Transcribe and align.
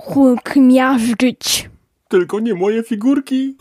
Hulk 0.00 0.56
miażdżyć. 0.56 1.70
Tylko 2.08 2.40
nie 2.40 2.54
moje 2.54 2.82
figurki. 2.82 3.56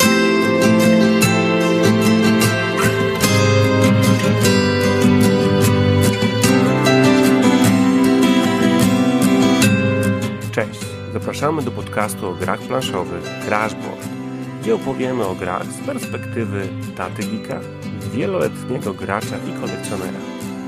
Cześć, 10.52 10.80
zapraszamy 11.14 11.62
do 11.62 11.72
podcastu 11.72 12.28
o 12.28 12.34
grach 12.34 12.60
planszowych 12.60 13.24
Crashboard, 13.46 14.08
gdzie 14.62 14.76
opowiemy 14.76 15.26
o 15.26 15.36
grach 15.36 15.66
z 15.66 15.86
perspektywy 15.86 16.68
taty 16.98 17.24
Gika, 17.24 17.60
wieloletniego 18.14 18.94
gracza 18.94 19.36
i 19.38 19.62
kolekcjonera. 19.62 20.20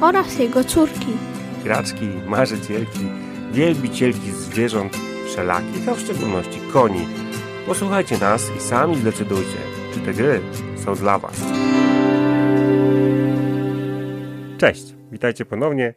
Oraz 0.01 0.39
jego 0.39 0.63
córki. 0.63 1.13
Graczki, 1.63 2.07
marzycielki, 2.27 3.05
wielbicielki 3.51 4.31
zwierząt 4.31 5.10
wszelakich, 5.31 5.89
a 5.89 5.93
w 5.93 5.99
szczególności 5.99 6.59
koni. 6.73 7.07
Posłuchajcie 7.67 8.17
nas 8.17 8.51
i 8.57 8.59
sami 8.59 8.95
zdecydujcie, 8.95 9.57
czy 9.93 9.99
te 9.99 10.13
gry 10.13 10.41
są 10.85 10.95
dla 10.95 11.19
Was. 11.19 11.35
Cześć, 14.57 14.83
witajcie 15.11 15.45
ponownie 15.45 15.93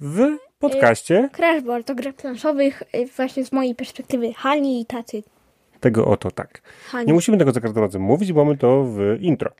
w 0.00 0.36
podcaście 0.58 1.28
Crashboard 1.32 1.86
to 1.86 1.94
gra 1.94 2.12
planszowych 2.12 2.82
y, 2.94 3.06
właśnie 3.16 3.44
z 3.44 3.52
mojej 3.52 3.74
perspektywy 3.74 4.32
Hani 4.36 4.80
i 4.80 4.86
taty. 4.86 5.22
tego 5.80 6.06
oto 6.06 6.30
tak. 6.30 6.62
Hani. 6.90 7.06
Nie 7.06 7.12
musimy 7.12 7.38
tego 7.38 7.52
za 7.52 7.60
każdym 7.60 7.82
razem 7.82 8.02
mówić, 8.02 8.32
bo 8.32 8.44
mamy 8.44 8.56
to 8.58 8.84
w 8.84 8.98
intro. 9.20 9.50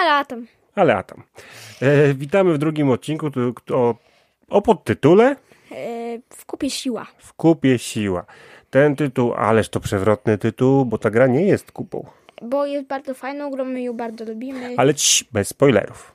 A 0.00 0.04
latem. 0.04 0.46
Ale 0.74 0.96
a 0.96 1.02
tam. 1.02 1.22
E, 1.80 2.14
witamy 2.14 2.52
w 2.54 2.58
drugim 2.58 2.90
odcinku 2.90 3.30
o, 3.70 3.94
o 4.48 4.62
podtytule 4.62 5.36
E, 5.72 6.18
w 6.30 6.46
kupie 6.46 6.70
siła. 6.70 7.06
W 7.18 7.32
kupie 7.34 7.78
siła. 7.78 8.24
Ten 8.72 8.96
tytuł, 8.96 9.32
ależ 9.32 9.68
to 9.68 9.80
przewrotny 9.80 10.38
tytuł, 10.38 10.84
bo 10.84 10.98
ta 10.98 11.10
gra 11.10 11.26
nie 11.26 11.44
jest 11.46 11.72
kupą. 11.72 12.06
Bo 12.42 12.66
jest 12.66 12.86
bardzo 12.86 13.14
fajną 13.14 13.50
grą, 13.50 13.64
my 13.64 13.82
ją 13.82 13.92
bardzo 13.92 14.24
lubimy. 14.24 14.74
Ale 14.76 14.94
cii, 14.94 15.28
bez 15.32 15.48
spoilerów. 15.48 16.12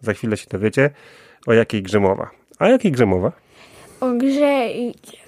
Za 0.00 0.12
chwilę 0.12 0.36
się 0.36 0.46
dowiecie, 0.50 0.90
o 1.46 1.52
jakiej 1.52 1.82
grze 1.82 2.00
mowa. 2.00 2.30
A 2.58 2.68
jakiej 2.68 2.92
grze 2.92 3.06
mowa? 3.06 3.32
O 4.00 4.12
grze, 4.12 4.68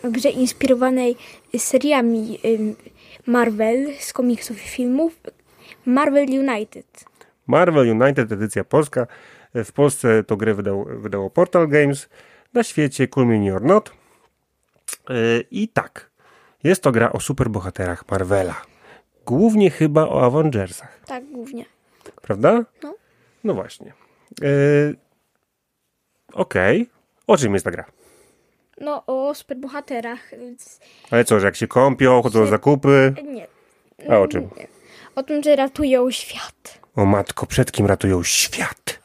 o 0.04 0.10
grze 0.10 0.30
inspirowanej 0.30 1.16
seriami 1.56 2.38
Marvel 3.26 3.94
z 3.98 4.12
komiksów 4.12 4.64
i 4.64 4.69
filmów. 4.69 5.20
Marvel 5.84 6.26
United. 6.28 7.04
Marvel 7.46 7.91
United, 8.02 8.32
edycja 8.32 8.64
polska. 8.64 9.06
W 9.54 9.72
Polsce 9.72 10.24
to 10.24 10.36
grę 10.36 10.54
wydał, 10.54 10.84
wydało 10.84 11.30
Portal 11.30 11.69
Games. 11.69 12.08
Na 12.54 12.62
świecie 12.62 13.08
Cool 13.08 13.26
Mini 13.26 13.50
or 13.50 13.62
Not. 13.62 13.92
Yy, 15.08 15.44
I 15.50 15.69
tak, 15.69 16.10
jest 16.67 16.83
to 16.83 16.92
gra 16.92 17.12
o 17.12 17.20
superbohaterach 17.20 18.09
Marvela. 18.11 18.62
Głównie 19.27 19.70
chyba 19.70 20.09
o 20.09 20.22
Avengersach. 20.27 21.00
Tak, 21.06 21.25
głównie. 21.25 21.64
Prawda? 22.22 22.64
No. 22.83 22.95
No 23.45 23.55
właśnie. 23.55 23.92
Yy, 24.41 24.97
Okej. 26.33 26.87
O 27.27 27.37
czym 27.37 27.53
jest 27.55 27.64
ta 27.64 27.70
gra? 27.70 27.84
No, 28.81 29.03
o 29.06 29.34
superbohaterach. 29.34 30.31
więc- 30.39 30.81
Ale 31.11 31.25
co, 31.25 31.41
że 31.41 31.47
jak 31.47 31.56
się 31.56 31.67
kąpią, 31.67 32.22
chodzą 32.22 32.41
na 32.41 32.47
zakupy? 32.47 33.14
Nie. 33.25 33.47
A 34.11 34.19
o 34.19 34.28
czym? 34.28 34.42
Nie. 34.56 34.67
O 35.14 35.22
tym, 35.22 35.42
że 35.42 35.56
ratują 35.56 36.11
świat. 36.11 36.81
O 36.97 37.05
matko, 37.05 37.47
przed 37.47 37.72
kim 37.72 37.87
ratują 37.87 38.22
świat? 38.22 39.00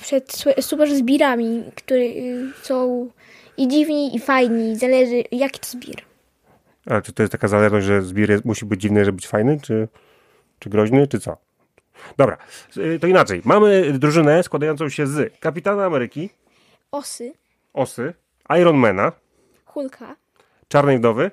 Przed 0.00 0.32
su- 0.32 0.62
super 0.62 0.94
zbirami, 0.96 1.64
które 1.76 2.00
y, 2.00 2.52
są 2.62 3.08
i 3.56 3.68
dziwni, 3.68 4.16
i 4.16 4.18
fajni. 4.18 4.76
Zależy, 4.76 5.24
jaki 5.32 5.60
to 5.60 5.66
zbir. 5.66 5.96
A 6.86 7.00
czy 7.00 7.12
to 7.12 7.22
jest 7.22 7.32
taka 7.32 7.48
zależność, 7.48 7.86
że 7.86 8.02
zbir 8.02 8.30
jest, 8.30 8.44
musi 8.44 8.66
być 8.66 8.80
dziwny, 8.80 9.04
żeby 9.04 9.16
być 9.16 9.26
fajny, 9.26 9.60
czy, 9.60 9.88
czy 10.58 10.70
groźny, 10.70 11.06
czy 11.06 11.20
co? 11.20 11.36
Dobra, 12.16 12.36
y, 12.76 12.98
to 13.00 13.06
inaczej. 13.06 13.42
Mamy 13.44 13.92
drużynę 13.92 14.42
składającą 14.42 14.88
się 14.88 15.06
z 15.06 15.38
Kapitana 15.38 15.84
Ameryki, 15.84 16.30
Osy, 16.90 17.32
Osy, 17.72 18.14
Ironmana, 18.60 19.12
Hulka, 19.64 20.16
Czarnej 20.68 20.98
Wdowy 20.98 21.30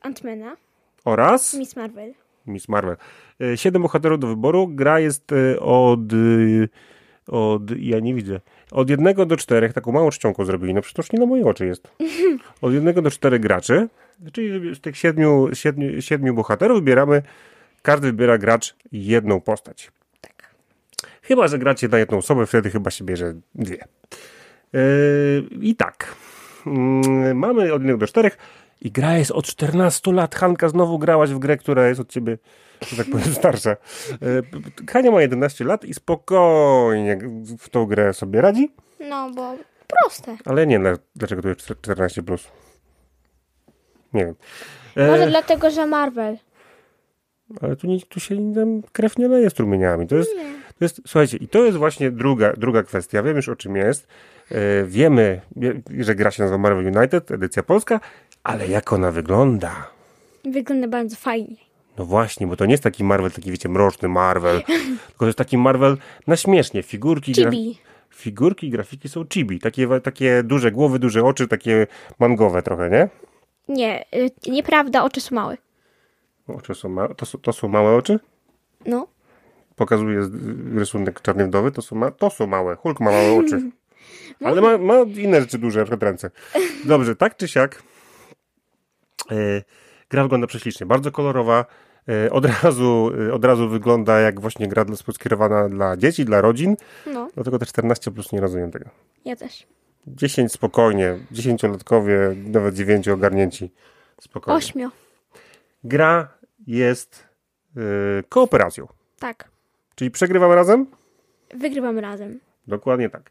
Antmana, 0.00 0.56
oraz 1.04 1.54
Miss 1.54 1.76
Marvel. 1.76 2.14
Miss 2.46 2.68
Marvel. 2.68 2.96
Y, 3.40 3.56
Siedem 3.56 3.82
bohaterów 3.82 4.20
do 4.20 4.26
wyboru. 4.26 4.68
Gra 4.68 5.00
jest 5.00 5.32
y, 5.32 5.60
od... 5.60 6.00
od 7.28 7.62
ja 7.78 8.00
nie 8.00 8.14
widzę. 8.14 8.40
Od 8.70 8.90
jednego 8.90 9.26
do 9.26 9.36
czterech, 9.36 9.72
taką 9.72 9.92
małą 9.92 10.10
czcionką 10.10 10.44
zrobili. 10.44 10.74
No 10.74 10.82
przecież 10.82 11.12
nie 11.12 11.18
na 11.18 11.26
moje 11.26 11.46
oczy 11.46 11.66
jest. 11.66 11.88
Od 12.62 12.72
jednego 12.72 13.02
do 13.02 13.10
czterech 13.10 13.40
graczy. 13.40 13.88
Czyli 14.32 14.74
z 14.74 14.80
tych 14.80 14.96
siedmiu, 14.96 15.48
siedmiu, 15.52 16.02
siedmiu 16.02 16.34
bohaterów 16.34 16.78
wybieramy, 16.78 17.22
każdy 17.82 18.06
wybiera 18.06 18.38
gracz 18.38 18.76
jedną 18.92 19.40
postać. 19.40 19.90
Tak. 20.20 20.54
Chyba, 21.22 21.48
że 21.48 21.58
gracie 21.58 21.88
na 21.88 21.98
jedną 21.98 22.18
osobę, 22.18 22.46
wtedy 22.46 22.70
chyba 22.70 22.90
się 22.90 23.04
bierze 23.04 23.34
dwie. 23.54 23.84
Yy, 24.72 24.80
I 25.60 25.76
tak. 25.76 26.14
Yy, 26.66 27.34
mamy 27.34 27.62
od 27.62 27.80
jednego 27.82 27.98
do 27.98 28.06
czterech. 28.06 28.38
I 28.84 28.90
gra 28.92 29.18
jest 29.18 29.30
od 29.30 29.46
14 29.46 30.12
lat. 30.12 30.34
Hanka, 30.34 30.68
znowu 30.68 30.98
grałaś 30.98 31.30
w 31.30 31.38
grę, 31.38 31.56
która 31.56 31.88
jest 31.88 32.00
od 32.00 32.08
ciebie, 32.08 32.38
że 32.88 32.96
tak 32.96 33.06
powiem, 33.12 33.34
starsza. 33.40 33.76
Yy, 34.10 34.42
Hania 34.90 35.10
ma 35.10 35.22
11 35.22 35.64
lat 35.64 35.84
i 35.84 35.94
spokojnie 35.94 37.18
w 37.58 37.68
tą 37.68 37.86
grę 37.86 38.12
sobie 38.14 38.40
radzi, 38.40 38.74
No, 39.00 39.30
bo 39.34 39.54
proste. 39.86 40.36
ale 40.44 40.66
nie 40.66 40.80
dlaczego 41.16 41.42
tu 41.42 41.48
jest 41.48 41.60
14 41.60 42.22
plus. 42.22 42.48
Nie 44.12 44.24
wiem. 44.24 44.34
Yy, 44.96 45.06
Może 45.06 45.26
dlatego, 45.26 45.70
że 45.70 45.86
Marvel. 45.86 46.36
Ale 47.60 47.76
tu, 47.76 47.86
nie, 47.86 48.00
tu 48.00 48.20
się 48.20 48.54
tam 48.54 48.82
krew 48.92 49.18
nie 49.18 49.28
leje 49.28 49.50
strumieniami. 49.50 50.06
To 50.06 50.16
jest, 50.16 50.30
to 50.78 50.84
jest, 50.84 51.00
słuchajcie, 51.06 51.36
i 51.36 51.48
to 51.48 51.64
jest 51.64 51.78
właśnie 51.78 52.10
druga, 52.10 52.52
druga 52.52 52.82
kwestia. 52.82 53.22
Wiem 53.22 53.36
już 53.36 53.48
o 53.48 53.56
czym 53.56 53.76
jest. 53.76 54.06
E, 54.50 54.84
wiemy, 54.84 55.40
wie- 55.56 55.80
że 56.04 56.14
gra 56.14 56.30
się 56.30 56.42
nazywa 56.42 56.58
Marvel 56.58 56.96
United, 56.96 57.30
edycja 57.30 57.62
polska, 57.62 58.00
ale 58.44 58.68
jak 58.68 58.92
ona 58.92 59.10
wygląda? 59.10 59.90
Wygląda 60.44 60.88
bardzo 60.88 61.16
fajnie. 61.16 61.56
No 61.98 62.04
właśnie, 62.04 62.46
bo 62.46 62.56
to 62.56 62.66
nie 62.66 62.72
jest 62.72 62.82
taki 62.82 63.04
Marvel, 63.04 63.30
taki 63.30 63.50
wiecie, 63.50 63.68
mroczny 63.68 64.08
Marvel, 64.08 64.62
tylko 65.08 65.18
to 65.18 65.26
jest 65.26 65.38
taki 65.38 65.58
Marvel 65.58 65.96
na 66.26 66.36
śmiesznie. 66.36 66.82
Figurki, 66.82 67.34
Chibi. 67.34 67.78
figurki 68.14 68.66
i 68.66 68.70
grafiki 68.70 69.08
są 69.08 69.24
chibi. 69.32 69.60
Takie, 69.60 70.00
takie 70.00 70.42
duże 70.42 70.72
głowy, 70.72 70.98
duże 70.98 71.24
oczy, 71.24 71.48
takie 71.48 71.86
mangowe 72.18 72.62
trochę, 72.62 72.90
nie? 72.90 73.08
Nie, 73.68 74.04
y, 74.14 74.50
nieprawda, 74.50 75.04
oczy 75.04 75.20
są 75.20 75.34
małe. 75.34 75.56
Oczy 76.46 76.74
są 76.74 76.88
małe, 76.88 77.14
to, 77.14 77.26
są- 77.26 77.38
to 77.38 77.52
są 77.52 77.68
małe 77.68 77.96
oczy? 77.96 78.18
No. 78.86 79.06
pokazuje 79.76 80.28
rysunek 80.74 81.20
czarnej 81.22 81.46
wdowy, 81.46 81.72
to 81.72 81.82
są, 81.82 81.96
ma, 81.96 82.10
to 82.10 82.30
są 82.30 82.46
małe. 82.46 82.76
Hulk 82.76 83.00
ma 83.00 83.10
małe 83.10 83.32
oczy. 83.32 83.62
Ale 84.44 84.60
ma, 84.60 84.78
ma 84.78 84.94
inne 85.16 85.40
rzeczy 85.40 85.58
duże, 85.58 85.78
na 85.78 85.84
przykład 85.84 86.02
ręce. 86.02 86.30
Dobrze, 86.84 87.16
tak 87.16 87.36
czy 87.36 87.48
siak. 87.48 87.82
E, 89.30 89.62
gra 90.10 90.22
wygląda 90.22 90.46
prześlicznie, 90.46 90.86
bardzo 90.86 91.12
kolorowa. 91.12 91.64
E, 92.08 92.30
od, 92.30 92.44
razu, 92.62 93.10
e, 93.28 93.32
od 93.32 93.44
razu 93.44 93.68
wygląda 93.68 94.20
jak 94.20 94.40
właśnie 94.40 94.68
gra 94.68 94.84
skierowana 95.12 95.68
dla 95.68 95.96
dzieci, 95.96 96.24
dla 96.24 96.40
rodzin. 96.40 96.76
No, 97.06 97.28
Dlatego 97.34 97.58
te 97.58 97.66
14 97.66 98.10
plus 98.10 98.32
nie 98.32 98.40
rozumiem 98.40 98.70
tego. 98.70 98.90
ja 99.24 99.36
też. 99.36 99.66
10 100.06 100.52
spokojnie, 100.52 101.18
10-latkowie, 101.32 102.36
nawet 102.50 102.74
9 102.74 103.08
ogarnięci. 103.08 103.70
Spokojnie. 104.20 104.58
Ośmio. 104.58 104.90
Gra 105.84 106.28
jest 106.66 107.28
e, 107.76 107.80
kooperacją. 108.28 108.86
Tak. 109.18 109.48
Czyli 109.94 110.10
przegrywamy 110.10 110.54
razem? 110.54 110.86
Wygrywamy 111.54 112.00
razem. 112.00 112.40
Dokładnie 112.66 113.10
tak. 113.10 113.30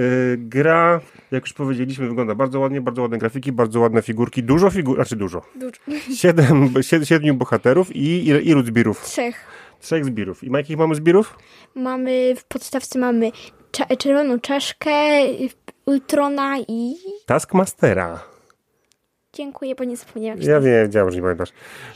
Yy, 0.00 0.36
gra, 0.38 1.00
jak 1.30 1.42
już 1.44 1.52
powiedzieliśmy, 1.52 2.08
wygląda 2.08 2.34
bardzo 2.34 2.60
ładnie, 2.60 2.80
bardzo 2.80 3.02
ładne 3.02 3.18
grafiki, 3.18 3.52
bardzo 3.52 3.80
ładne 3.80 4.02
figurki, 4.02 4.42
dużo 4.42 4.70
figur, 4.70 4.94
znaczy 4.96 5.16
dużo. 5.16 5.42
Dużo. 5.56 6.00
Siedem, 6.20 6.68
sied- 6.74 7.04
siedmiu 7.04 7.34
bohaterów 7.34 7.96
i 7.96 8.26
ile, 8.28 8.40
ilu 8.40 8.62
zbirów? 8.66 9.04
Trzech. 9.04 9.44
Trzech 9.80 10.04
zbirów. 10.04 10.44
I 10.44 10.50
ma 10.50 10.58
jakich 10.58 10.76
mamy 10.78 10.94
zbirów? 10.94 11.38
Mamy, 11.74 12.34
w 12.36 12.44
podstawce 12.44 12.98
mamy 12.98 13.30
cza- 13.72 13.96
czerwoną 13.96 14.40
czaszkę, 14.40 14.90
Ultrona 15.86 16.56
i... 16.68 16.94
Taskmastera. 17.26 18.20
Dziękuję, 19.32 19.74
bo 19.74 19.84
nie 19.84 19.96
zapomniałam. 19.96 20.40
Ja 20.42 20.60
wiedziałem, 20.60 21.10
że 21.10 21.16
nie 21.16 21.22
pamiętasz. 21.22 21.52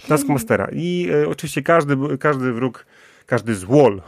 Taskmastera. 0.09 0.69
I 0.73 1.09
e, 1.25 1.29
oczywiście 1.29 1.63
każdy, 1.63 1.97
każdy 2.19 2.53
wróg, 2.53 2.87
każdy 3.27 3.55
złol, 3.55 4.03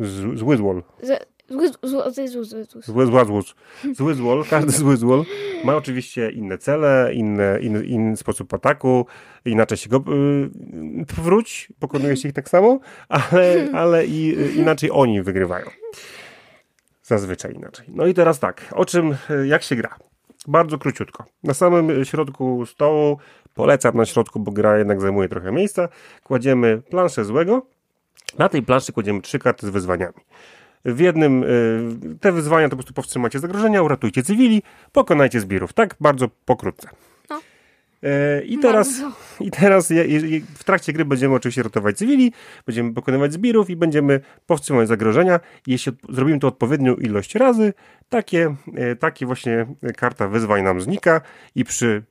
z, 0.00 0.38
zły 0.38 0.56
złol, 0.56 0.82
Z- 1.02 1.26
Zły, 1.52 1.68
zły, 1.68 2.02
zły, 2.12 2.28
zły, 2.44 2.44
zły, 2.44 4.14
zły. 4.14 4.44
każdy 4.50 4.72
zły 4.72 4.96
złol 4.96 5.24
ma 5.64 5.76
oczywiście 5.76 6.30
inne 6.30 6.58
cele, 6.58 7.10
inny 7.84 8.16
sposób 8.16 8.54
ataku, 8.54 9.06
inaczej 9.44 9.78
się 9.78 9.88
go 9.88 9.96
y, 9.96 10.00
wróć, 11.22 11.68
pokonuje 11.80 12.16
się 12.16 12.28
ich 12.28 12.34
tak 12.34 12.48
samo, 12.48 12.80
ale, 13.08 13.68
ale 13.72 14.06
i, 14.06 14.38
y, 14.40 14.52
inaczej 14.52 14.90
oni 14.92 15.22
wygrywają. 15.22 15.66
Zazwyczaj 17.02 17.54
inaczej. 17.54 17.86
No 17.88 18.06
i 18.06 18.14
teraz 18.14 18.38
tak, 18.38 18.68
o 18.76 18.84
czym, 18.84 19.16
y, 19.30 19.46
jak 19.46 19.62
się 19.62 19.76
gra? 19.76 19.96
Bardzo 20.48 20.78
króciutko. 20.78 21.24
Na 21.42 21.54
samym 21.54 22.04
środku 22.04 22.66
stołu, 22.66 23.18
polecam 23.54 23.96
na 23.96 24.06
środku, 24.06 24.40
bo 24.40 24.52
gra 24.52 24.78
jednak 24.78 25.00
zajmuje 25.00 25.28
trochę 25.28 25.52
miejsca, 25.52 25.88
kładziemy 26.24 26.82
planszę 26.90 27.24
złego. 27.24 27.66
Na 28.38 28.48
tej 28.48 28.62
planszy 28.62 28.92
kładziemy 28.92 29.20
trzy 29.20 29.38
karty 29.38 29.66
z 29.66 29.70
wyzwaniami. 29.70 30.14
W 30.84 31.00
jednym 31.00 31.44
y, 31.44 32.18
te 32.20 32.32
wyzwania 32.32 32.66
to 32.66 32.70
po 32.70 32.76
prostu 32.76 32.94
powstrzymacie 32.94 33.38
zagrożenia, 33.38 33.82
uratujcie 33.82 34.22
cywili, 34.22 34.62
pokonajcie 34.92 35.40
zbirów. 35.40 35.72
Tak 35.72 35.96
bardzo 36.00 36.28
pokrótce. 36.44 36.88
No. 37.30 37.40
E, 38.02 38.42
I 38.42 38.58
teraz, 38.58 39.00
Bardzo. 39.00 39.16
i 39.40 39.50
teraz 39.50 39.90
je, 39.90 40.04
je, 40.06 40.40
w 40.54 40.64
trakcie 40.64 40.92
gry 40.92 41.04
będziemy 41.04 41.34
oczywiście 41.34 41.62
ratować 41.62 41.96
cywili, 41.96 42.32
będziemy 42.66 42.94
pokonywać 42.94 43.32
zbirów 43.32 43.70
i 43.70 43.76
będziemy 43.76 44.20
powstrzymać 44.46 44.88
zagrożenia. 44.88 45.40
Jeśli 45.66 45.92
zrobimy 46.08 46.38
to 46.38 46.48
odpowiednią 46.48 46.94
ilość 46.94 47.34
razy, 47.34 47.72
takie, 48.08 48.54
e, 48.74 48.96
takie 48.96 49.26
właśnie 49.26 49.66
karta 49.96 50.28
wyzwań 50.28 50.62
nam 50.62 50.80
znika 50.80 51.20
i 51.54 51.64
przy 51.64 52.02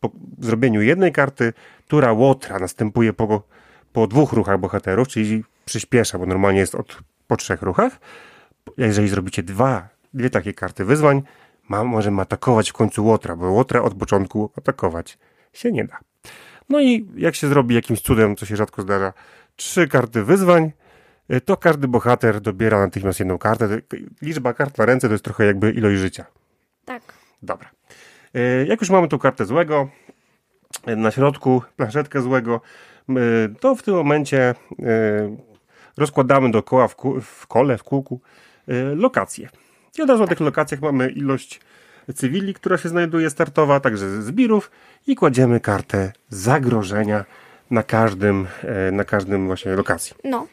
po 0.00 0.10
zrobieniu 0.38 0.82
jednej 0.82 1.12
karty, 1.12 1.52
która 1.86 2.12
łotra 2.12 2.58
następuje 2.58 3.12
po, 3.12 3.42
po 3.92 4.06
dwóch 4.06 4.32
ruchach 4.32 4.60
bohaterów, 4.60 5.08
czyli 5.08 5.44
przyspiesza, 5.64 6.18
bo 6.18 6.26
normalnie 6.26 6.60
jest 6.60 6.74
od, 6.74 6.98
po 7.26 7.36
trzech 7.36 7.62
ruchach. 7.62 7.98
Jeżeli 8.76 9.08
zrobicie 9.08 9.42
dwa, 9.42 9.88
dwie 10.14 10.30
takie 10.30 10.54
karty 10.54 10.84
wyzwań, 10.84 11.22
ma, 11.68 11.84
możemy 11.84 12.22
atakować 12.22 12.70
w 12.70 12.72
końcu 12.72 13.04
łotra, 13.06 13.36
bo 13.36 13.50
łotra 13.50 13.82
od 13.82 13.94
początku 13.94 14.50
atakować 14.58 15.18
się 15.52 15.72
nie 15.72 15.84
da. 15.84 15.98
No 16.68 16.80
i 16.80 17.08
jak 17.16 17.34
się 17.34 17.48
zrobi 17.48 17.74
jakimś 17.74 18.00
cudem, 18.00 18.36
co 18.36 18.46
się 18.46 18.56
rzadko 18.56 18.82
zdarza, 18.82 19.12
trzy 19.56 19.88
karty 19.88 20.24
wyzwań, 20.24 20.72
y, 21.32 21.40
to 21.40 21.56
każdy 21.56 21.88
bohater 21.88 22.40
dobiera 22.40 22.78
natychmiast 22.78 23.18
jedną 23.18 23.38
kartę. 23.38 23.68
Liczba 24.22 24.54
kart 24.54 24.78
na 24.78 24.86
ręce 24.86 25.08
to 25.08 25.14
jest 25.14 25.24
trochę 25.24 25.46
jakby 25.46 25.70
ilość 25.70 25.98
życia. 25.98 26.24
Tak. 26.84 27.02
Dobra. 27.42 27.70
E, 28.34 28.66
Jak 28.66 28.80
już 28.80 28.90
mamy 28.90 29.08
tą 29.08 29.18
kartę 29.18 29.44
złego, 29.46 29.88
e, 30.86 30.96
na 30.96 31.10
środku 31.10 31.62
planszetkę 31.76 32.22
złego, 32.22 32.60
to 33.60 33.74
w 33.74 33.82
tym 33.82 33.94
momencie 33.94 34.54
rozkładamy 35.96 36.50
dookoła 36.50 36.88
w, 36.88 36.96
ku, 36.96 37.20
w 37.20 37.46
kole, 37.46 37.78
w 37.78 37.82
kółku 37.82 38.20
e, 38.68 38.72
lokacje. 38.94 39.48
I 39.98 40.02
od 40.02 40.08
razu 40.08 40.22
na 40.22 40.28
tych 40.28 40.40
lokacjach 40.40 40.80
mamy 40.80 41.10
ilość 41.10 41.60
cywili, 42.14 42.54
która 42.54 42.78
się 42.78 42.88
znajduje 42.88 43.30
startowa, 43.30 43.80
także 43.80 44.22
zbirów 44.22 44.70
i 45.06 45.16
kładziemy 45.16 45.60
kartę 45.60 46.12
zagrożenia 46.28 47.24
na 47.70 47.82
każdym, 47.82 48.46
e, 48.62 48.92
na 48.92 49.04
każdym 49.04 49.46
właśnie 49.46 49.72
lokacji. 49.72 50.16
No. 50.24 50.46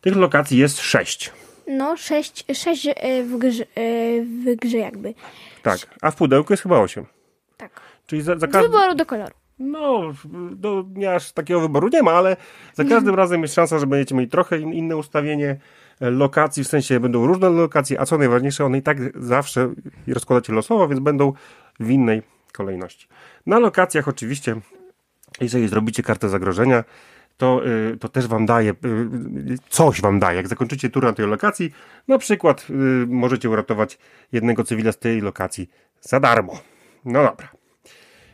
Tych 0.00 0.16
lokacji 0.16 0.58
jest 0.58 0.80
sześć. 0.80 1.32
No, 1.68 1.96
sześć, 1.96 2.44
sześć 2.54 2.86
e, 2.86 3.22
w, 3.22 3.38
grze, 3.38 3.64
w 4.44 4.56
grze 4.56 4.78
jakby. 4.78 5.14
Tak, 5.62 5.78
a 6.00 6.10
w 6.10 6.16
pudełku 6.16 6.52
jest 6.52 6.62
chyba 6.62 6.78
osiem. 6.78 7.06
Tak. 7.56 7.80
Czyli 8.06 8.22
za, 8.22 8.38
za 8.38 8.46
Z 8.46 8.52
każdy... 8.52 8.68
wyboru 8.68 8.94
do 8.94 9.06
koloru. 9.06 9.34
No, 9.58 10.12
do, 10.52 10.84
nie 10.94 11.14
aż 11.14 11.32
takiego 11.32 11.60
wyboru 11.60 11.88
nie 11.88 12.02
ma, 12.02 12.12
ale 12.12 12.36
za 12.74 12.84
każdym 12.84 13.14
razem 13.14 13.42
jest 13.42 13.54
szansa, 13.54 13.78
że 13.78 13.86
będziecie 13.86 14.14
mieli 14.14 14.28
trochę 14.28 14.58
in, 14.58 14.72
inne 14.72 14.96
ustawienie 14.96 15.56
e, 16.00 16.10
lokacji, 16.10 16.64
w 16.64 16.68
sensie 16.68 17.00
będą 17.00 17.26
różne 17.26 17.50
lokacje, 17.50 18.00
a 18.00 18.06
co 18.06 18.18
najważniejsze, 18.18 18.64
one 18.64 18.78
i 18.78 18.82
tak 18.82 18.98
zawsze 19.22 19.72
rozkładacie 20.06 20.52
losowo, 20.52 20.88
więc 20.88 21.00
będą 21.00 21.32
w 21.80 21.90
innej 21.90 22.22
kolejności. 22.52 23.08
Na 23.46 23.58
lokacjach 23.58 24.08
oczywiście, 24.08 24.56
jeżeli 25.40 25.68
zrobicie 25.68 26.02
kartę 26.02 26.28
zagrożenia, 26.28 26.84
to, 27.36 27.66
y, 27.66 27.96
to 27.96 28.08
też 28.08 28.26
wam 28.26 28.46
daje, 28.46 28.70
y, 28.70 28.74
coś 29.68 30.00
wam 30.00 30.18
daje. 30.18 30.36
Jak 30.36 30.48
zakończycie 30.48 30.90
tur 30.90 31.04
na 31.04 31.12
tej 31.12 31.26
lokacji, 31.26 31.72
na 32.08 32.18
przykład 32.18 32.66
możecie 33.06 33.50
uratować 33.50 33.98
jednego 34.32 34.64
cywila 34.64 34.92
z 34.92 34.98
tej 34.98 35.20
lokacji 35.20 35.70
za 36.00 36.20
darmo. 36.20 36.52
No 37.04 37.22
dobra. 37.22 37.61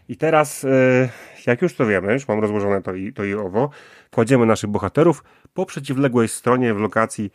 I 0.09 0.17
teraz, 0.17 0.65
e, 0.65 1.09
jak 1.47 1.63
już 1.63 1.75
to 1.75 1.87
wiemy, 1.87 2.13
już 2.13 2.29
mam 2.29 2.41
rozłożone 2.41 2.83
to 2.83 2.95
i, 2.95 3.13
to 3.13 3.25
i 3.25 3.35
owo, 3.35 3.71
kładziemy 4.11 4.47
naszych 4.47 4.71
bohaterów 4.71 5.25
po 5.55 5.67
przeciwległej 5.67 6.29
stronie 6.29 6.75
w 6.75 6.79
lokacji 6.79 7.33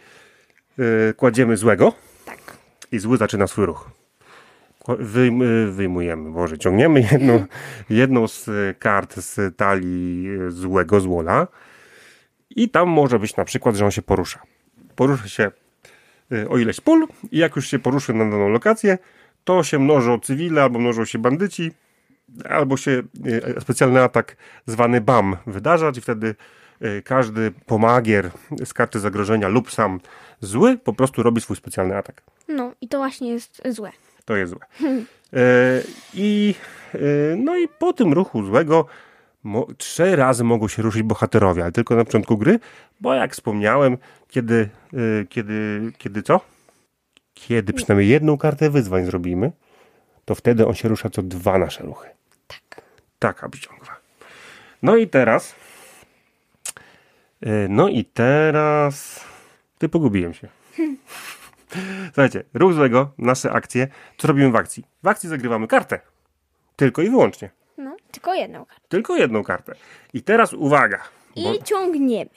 e, 0.80 1.14
kładziemy 1.14 1.58
złego 1.58 1.94
Tak. 2.25 2.58
i 2.92 3.00
zły 3.00 3.18
zaczyna 3.18 3.48
swój 3.48 3.66
ruch. 3.66 3.92
E, 4.90 4.96
wyjmujemy, 5.72 6.31
Boże, 6.31 6.58
ciągniemy 6.58 7.02
jedną, 7.12 7.46
jedną 7.90 8.28
z 8.28 8.50
kart 8.80 9.16
z 9.16 9.58
talii 9.58 10.28
złego 10.50 11.00
złola 11.00 11.48
i 12.50 12.70
tam 12.70 12.90
może 12.90 13.20
być 13.20 13.36
na 13.36 13.46
przykład, 13.46 13.75
że 13.75 13.86
on 13.86 13.92
się 13.92 14.02
porusza. 14.02 14.40
Porusza 14.96 15.28
się 15.28 15.52
o 16.50 16.58
ileś 16.58 16.81
pól 16.81 17.08
i 17.31 17.38
jak 17.38 17.56
już 17.56 17.68
się 17.68 17.80
poruszy 17.80 18.14
na 18.14 18.25
daną 18.25 18.50
lokację, 18.50 18.98
to 19.44 19.64
się 19.64 19.80
mnożą 19.80 20.20
cywile 20.20 20.64
albo 20.64 20.80
mnożą 20.80 21.06
się 21.06 21.20
bandyci, 21.20 21.72
albo 22.50 22.78
się 22.78 23.04
e, 23.56 23.62
specjalny 23.62 24.04
atak 24.04 24.38
zwany 24.66 25.02
BAM 25.02 25.38
wydarza, 25.48 25.92
i 25.98 26.02
wtedy 26.02 26.36
e, 26.81 27.02
każdy 27.02 27.52
pomagier 27.66 28.31
z 28.66 28.74
karty 28.74 29.00
zagrożenia 29.00 29.48
lub 29.48 29.72
sam 29.72 30.00
zły 30.42 30.78
po 30.78 30.94
prostu 30.94 31.24
robi 31.24 31.42
swój 31.42 31.56
specjalny 31.56 31.98
atak. 31.98 32.22
No, 32.48 32.72
i 32.81 32.88
to 32.88 32.98
właśnie 32.98 33.30
jest 33.30 33.62
złe. 33.70 33.92
To 34.25 34.36
jest 34.36 34.52
złe. 34.52 34.66
E, 35.36 35.81
I 36.14 36.56
no 37.38 37.58
i 37.58 37.68
po 37.68 37.94
tym 37.94 38.14
ruchu 38.14 38.44
złego 38.44 38.86
mo, 39.44 39.68
trzy 39.78 40.16
razy 40.16 40.44
mogą 40.44 40.68
się 40.68 40.81
ruszyć 40.81 41.04
bohaterowie, 41.04 41.64
ale 41.64 41.72
tylko 41.72 41.96
na 41.96 42.06
początku 42.06 42.38
gry, 42.38 42.60
bo 43.02 43.14
jak 43.14 43.34
wspomniałem, 43.34 43.98
kiedy, 44.28 44.70
kiedy, 45.30 45.92
kiedy 45.98 46.24
co? 46.24 46.42
Kiedy 47.34 47.74
przynajmniej 47.74 48.10
jedną 48.10 48.38
kartę 48.38 48.70
wyzwań 48.70 49.06
zrobimy, 49.06 49.52
to 50.25 50.36
wtedy 50.36 50.68
on 50.68 50.74
się 50.74 50.88
rusza 50.90 51.10
co 51.10 51.22
dwa 51.24 51.58
nasze 51.58 51.84
ruchy. 51.84 52.10
Tak. 52.48 52.81
Taka 53.20 53.48
wyciągła. 53.48 53.96
No 54.81 54.96
i 54.96 55.08
teraz. 55.08 55.56
e, 57.42 57.68
No 57.70 57.88
i 57.88 58.06
teraz. 58.06 59.25
Ty 59.78 59.90
pogubiłem 59.90 60.34
się. 60.34 60.48
Słuchajcie, 62.14 62.44
ruch 62.54 62.74
złego, 62.74 63.12
nasze 63.18 63.52
akcje. 63.52 63.88
Co 64.18 64.28
robimy 64.28 64.52
w 64.52 64.56
akcji? 64.56 64.86
W 65.04 65.08
akcji 65.08 65.30
zagrywamy 65.30 65.68
kartę. 65.68 66.00
Tylko 66.75 67.02
i 67.02 67.10
wyłącznie. 67.10 67.50
No, 67.78 67.96
tylko 68.12 68.34
jedną 68.34 68.66
kartę. 68.66 68.81
Tylko 68.90 69.16
jedną 69.16 69.44
kartę. 69.44 69.75
I 70.14 70.22
teraz 70.24 70.54
uwaga. 70.54 71.04
I 71.36 71.44
Bo, 71.44 71.58
ciągniemy 71.64 72.30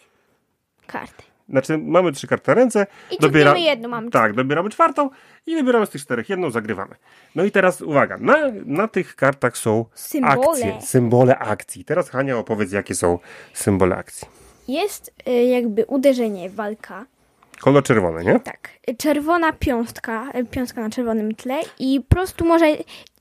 kartę. 0.87 1.23
Znaczy, 1.48 1.78
mamy 1.78 2.12
trzy 2.12 2.26
karty 2.26 2.50
na 2.50 2.54
ręce. 2.54 2.87
I 3.10 3.19
ciągniemy 3.19 3.60
jedną, 3.60 3.88
mamy 3.88 4.10
Tak, 4.10 4.32
dobieramy 4.32 4.70
czwartą 4.70 5.10
i 5.46 5.54
wybieramy 5.54 5.87
z 5.87 5.90
tych 5.90 6.02
czterech 6.02 6.28
jedną, 6.28 6.50
zagrywamy. 6.50 6.94
No 7.34 7.44
i 7.44 7.50
teraz 7.50 7.82
uwaga. 7.82 8.19
Na, 8.19 8.37
na 8.64 8.88
tych 8.88 9.16
kartach 9.16 9.58
są 9.58 9.84
Symbole. 9.94 10.32
akcje. 10.34 10.81
Symbole 10.81 11.38
akcji. 11.38 11.84
Teraz 11.84 12.10
Hania 12.10 12.38
opowiedz, 12.38 12.72
jakie 12.72 12.94
są 12.94 13.19
symbole 13.52 13.96
akcji. 13.96 14.28
Jest 14.68 15.14
y, 15.28 15.32
jakby 15.32 15.85
uderzenie, 15.87 16.50
walka. 16.50 17.04
Kolor 17.61 17.82
czerwony, 17.85 18.25
nie? 18.25 18.40
Tak. 18.40 18.68
Czerwona 18.99 19.52
piąstka, 19.52 20.32
y, 20.38 20.44
piąstka 20.44 20.80
na 20.80 20.90
czerwonym 20.90 21.35
tle 21.35 21.61
i 21.78 22.00
po 22.09 22.14
prostu 22.14 22.44
może... 22.44 22.66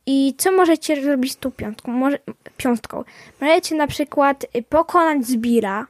I 0.08 0.34
co 0.38 0.52
możecie 0.52 1.02
zrobić 1.04 1.32
z 1.32 1.38
tą 1.38 1.52
piątką? 1.52 1.92
Może, 1.92 2.18
piąstką? 2.58 3.04
Możecie 3.42 3.76
na 3.76 3.88
przykład 3.88 4.46
y, 4.56 4.64
pokonać 4.64 5.26
zbira. 5.26 5.88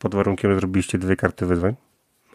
Pod 0.00 0.14
warunkiem, 0.14 0.50
że 0.50 0.56
zrobiliście 0.56 0.98
dwie 0.98 1.16
karty 1.16 1.46
wyzwań. 1.46 1.74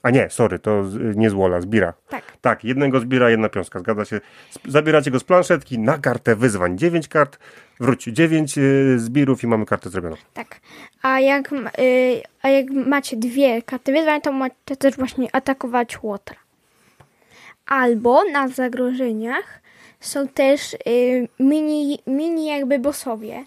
A 0.04 0.10
nie, 0.10 0.30
sorry, 0.30 0.60
to 0.60 0.86
z, 0.86 1.16
nie 1.16 1.30
z 1.30 1.34
Wola, 1.34 1.62
zbira. 1.62 1.94
Tak. 2.10 2.24
Tak, 2.42 2.64
jednego 2.64 3.00
zbira, 3.00 3.30
jedna 3.30 3.50
piąstka, 3.50 3.80
zgadza 3.80 4.06
się. 4.06 4.22
Zabieracie 4.68 5.12
go 5.12 5.20
z 5.20 5.24
planszetki 5.24 5.80
na 5.80 5.98
kartę 5.98 6.36
wyzwań. 6.36 6.78
Dziewięć 6.78 7.08
kart, 7.08 7.40
wróć, 7.80 8.04
dziewięć 8.04 8.58
y, 8.58 9.00
zbirów 9.00 9.44
i 9.44 9.48
mamy 9.48 9.66
kartę 9.66 9.90
zrobioną. 9.90 10.16
Tak. 10.34 10.60
A 11.02 11.20
jak, 11.20 11.54
y, 11.54 12.22
a 12.42 12.50
jak 12.50 12.70
macie 12.72 13.18
dwie 13.18 13.62
karty 13.62 13.92
wyzwań, 13.92 14.22
to 14.22 14.32
możecie 14.32 14.78
też 14.80 14.96
właśnie 14.96 15.36
atakować 15.36 16.04
łotra. 16.04 16.38
Albo 17.66 18.24
na 18.32 18.48
zagrożeniach 18.48 19.62
są 20.00 20.28
też 20.28 20.74
y, 20.74 20.78
mini, 21.40 22.00
mini 22.08 22.46
jakby 22.48 22.80
bossowie. 22.80 23.46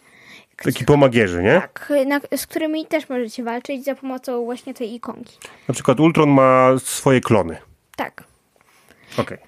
Taki 0.65 0.85
pomagierzy, 0.85 1.43
nie? 1.43 1.55
Tak, 1.55 1.93
na, 2.07 2.21
z 2.37 2.47
którymi 2.47 2.87
też 2.87 3.09
możecie 3.09 3.45
walczyć 3.45 3.85
za 3.85 3.95
pomocą 3.95 4.45
właśnie 4.45 4.75
tej 4.75 4.95
ikonki. 4.95 5.39
Na 5.69 5.75
przykład 5.75 6.01
Ultron 6.01 6.31
ma 6.31 6.71
swoje 6.79 7.21
klony. 7.21 7.57
Tak. 7.97 8.25
Okej. 9.19 9.39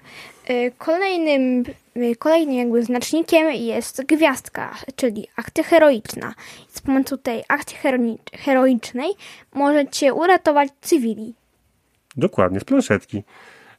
Y, 0.49 0.71
Kolejnym, 0.77 1.63
y, 1.97 2.15
kolejnym 2.15 2.55
jakby 2.55 2.83
znacznikiem 2.83 3.51
jest 3.51 4.05
gwiazdka, 4.05 4.75
czyli 4.95 5.27
akcja 5.35 5.63
heroiczna. 5.63 6.33
Z 6.69 6.81
pomocą 6.81 7.17
tej 7.17 7.43
akcji 7.47 7.77
heroi- 7.83 8.17
heroicznej 8.37 9.09
możecie 9.53 10.13
uratować 10.13 10.69
cywili. 10.81 11.33
Dokładnie, 12.17 12.59
z 12.59 12.63
planszetki. 12.63 13.23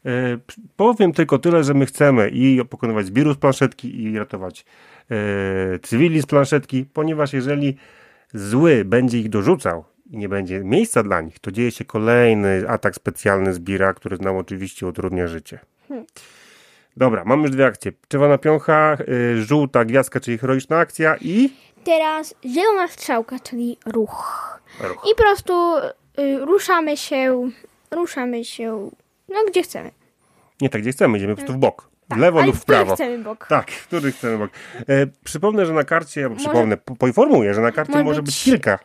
E, 0.06 0.38
powiem 0.76 1.12
tylko 1.12 1.38
tyle, 1.38 1.64
że 1.64 1.74
my 1.74 1.86
chcemy 1.86 2.28
i 2.28 2.64
pokonywać 2.70 3.06
z 3.06 3.36
planszetki 3.36 4.02
i 4.02 4.18
ratować 4.18 4.64
e, 5.10 5.14
cywili 5.78 6.22
z 6.22 6.26
planszetki, 6.26 6.84
ponieważ 6.92 7.32
jeżeli 7.32 7.76
zły 8.34 8.84
będzie 8.84 9.18
ich 9.18 9.28
dorzucał 9.28 9.84
i 10.10 10.18
nie 10.18 10.28
będzie 10.28 10.60
miejsca 10.64 11.02
dla 11.02 11.20
nich, 11.20 11.38
to 11.38 11.52
dzieje 11.52 11.70
się 11.70 11.84
kolejny 11.84 12.64
atak 12.68 12.94
specjalny 12.94 13.54
zbira, 13.54 13.94
który 13.94 14.18
nam 14.18 14.36
oczywiście 14.36 14.86
utrudnia 14.86 15.26
życie. 15.26 15.58
Dobra, 16.96 17.24
mamy 17.24 17.42
już 17.42 17.50
dwie 17.50 17.66
akcje. 17.66 17.92
Czerwona 18.08 18.38
piącha, 18.38 18.96
y, 19.08 19.42
żółta 19.42 19.84
gwiazdka, 19.84 20.20
czyli 20.20 20.38
heroiczna 20.38 20.78
akcja 20.78 21.16
i... 21.20 21.50
Teraz 21.84 22.34
zielona 22.44 22.88
strzałka, 22.88 23.38
czyli 23.38 23.78
ruch. 23.86 24.58
Ruch. 24.80 25.04
I 25.12 25.14
po 25.16 25.22
prostu 25.22 25.52
y, 26.18 26.44
ruszamy 26.44 26.96
się, 26.96 27.50
ruszamy 27.90 28.44
się, 28.44 28.90
no 29.32 29.38
gdzie 29.50 29.62
chcemy. 29.62 29.90
Nie 30.60 30.68
tak, 30.68 30.82
gdzie 30.82 30.92
chcemy, 30.92 31.18
idziemy 31.18 31.32
po 31.32 31.36
prostu 31.36 31.52
w 31.52 31.56
bok. 31.56 31.88
W 32.10 32.16
lewo 32.16 32.38
Ale 32.38 32.46
lub 32.46 32.56
w 32.56 32.58
w 32.58 32.62
który 32.62 32.78
prawo. 32.78 32.94
chcemy 32.94 33.18
bok. 33.18 33.46
Tak, 33.48 33.66
który 33.66 34.12
chcemy 34.12 34.38
bok. 34.38 34.50
E, 34.88 35.06
przypomnę, 35.24 35.66
że 35.66 35.72
na 35.72 35.84
karcie, 35.84 36.20
ja 36.20 36.30
przypomnę, 36.30 36.76
po- 36.76 36.96
poinformuję, 36.96 37.54
że 37.54 37.60
na 37.60 37.72
karcie 37.72 37.92
może 37.92 38.04
może 38.04 38.22
być- 38.22 38.26
być 38.34 38.44
kilka 38.44 38.78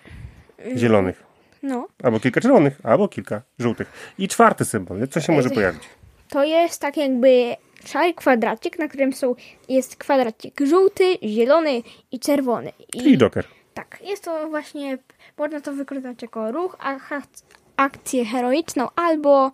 zielonych, 0.77 1.23
No, 1.63 1.87
albo 2.03 2.19
kilka 2.19 2.41
czerwonych, 2.41 2.77
albo 2.83 3.07
kilka 3.07 3.41
żółtych. 3.59 4.13
I 4.17 4.27
czwarty 4.27 4.65
symbol, 4.65 5.07
co 5.07 5.21
się 5.21 5.33
może 5.33 5.49
pojawić? 5.49 5.83
to 6.29 6.43
jest 6.43 6.81
tak 6.81 6.97
jakby 6.97 7.55
szały 7.85 8.13
kwadracik, 8.13 8.79
na 8.79 8.87
którym 8.87 9.13
są, 9.13 9.35
jest 9.69 9.95
kwadracik 9.95 10.61
żółty, 10.65 11.03
zielony 11.23 11.81
i 12.11 12.19
czerwony. 12.19 12.71
I 12.93 12.99
Czyli 12.99 13.17
Joker. 13.17 13.45
Tak, 13.73 13.97
jest 14.03 14.23
to 14.23 14.49
właśnie, 14.49 14.97
można 15.37 15.61
to 15.61 15.73
wykorzystać 15.73 16.21
jako 16.21 16.51
ruch, 16.51 16.77
akcję 17.77 18.25
heroiczną 18.25 18.87
albo 18.95 19.51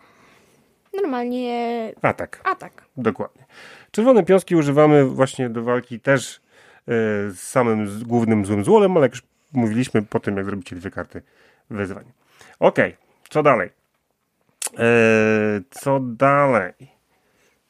normalnie 0.94 1.94
Atak. 2.02 2.42
atak. 2.44 2.84
Dokładnie. 2.98 3.46
Czerwone 3.92 4.24
piąski 4.24 4.56
używamy 4.56 5.06
właśnie 5.06 5.50
do 5.50 5.64
walki 5.64 6.00
też 6.00 6.36
e, 6.36 6.42
z 7.32 7.40
samym 7.40 7.88
z 7.88 8.04
głównym 8.04 8.46
złym 8.46 8.64
złolem, 8.64 8.98
ale 8.98 9.06
jak 9.06 9.12
już 9.12 9.24
mówiliśmy 9.54 10.02
po 10.02 10.20
tym, 10.20 10.38
jak 10.38 10.46
zrobicie 10.46 10.76
dwie 10.76 10.92
karty 10.92 11.22
wyzwań. 11.70 12.06
Okej, 12.60 12.98
co 13.30 13.44
dalej? 13.44 13.70
E, 14.80 14.86
co 15.72 16.00
dalej? 16.00 16.74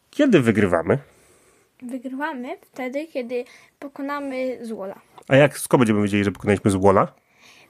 Kiedy 0.09 0.41
wygrywamy? 0.41 0.97
Wygrywamy 1.81 2.57
wtedy, 2.61 3.07
kiedy 3.07 3.45
pokonamy 3.79 4.65
złola. 4.65 5.01
A 5.27 5.35
jak 5.35 5.57
skąd 5.57 5.81
będziemy 5.81 6.01
wiedzieli, 6.01 6.23
że 6.23 6.31
pokonaliśmy 6.31 6.71
złola? 6.71 7.13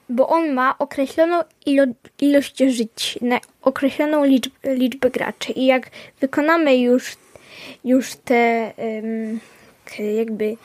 Bo 0.08 0.28
on 0.28 0.52
ma 0.52 0.78
określoną 0.78 1.40
ilo 1.66 1.84
ilość 2.20 2.58
żyć, 2.58 3.18
na 3.22 3.40
określoną 3.62 4.24
liczb 4.24 4.52
liczbę 4.64 5.10
graczy. 5.10 5.52
I 5.52 5.66
jak 5.66 5.90
wykonamy 6.20 6.76
już, 6.76 7.16
już 7.84 8.14
te 8.14 8.72
jakby 10.16 10.56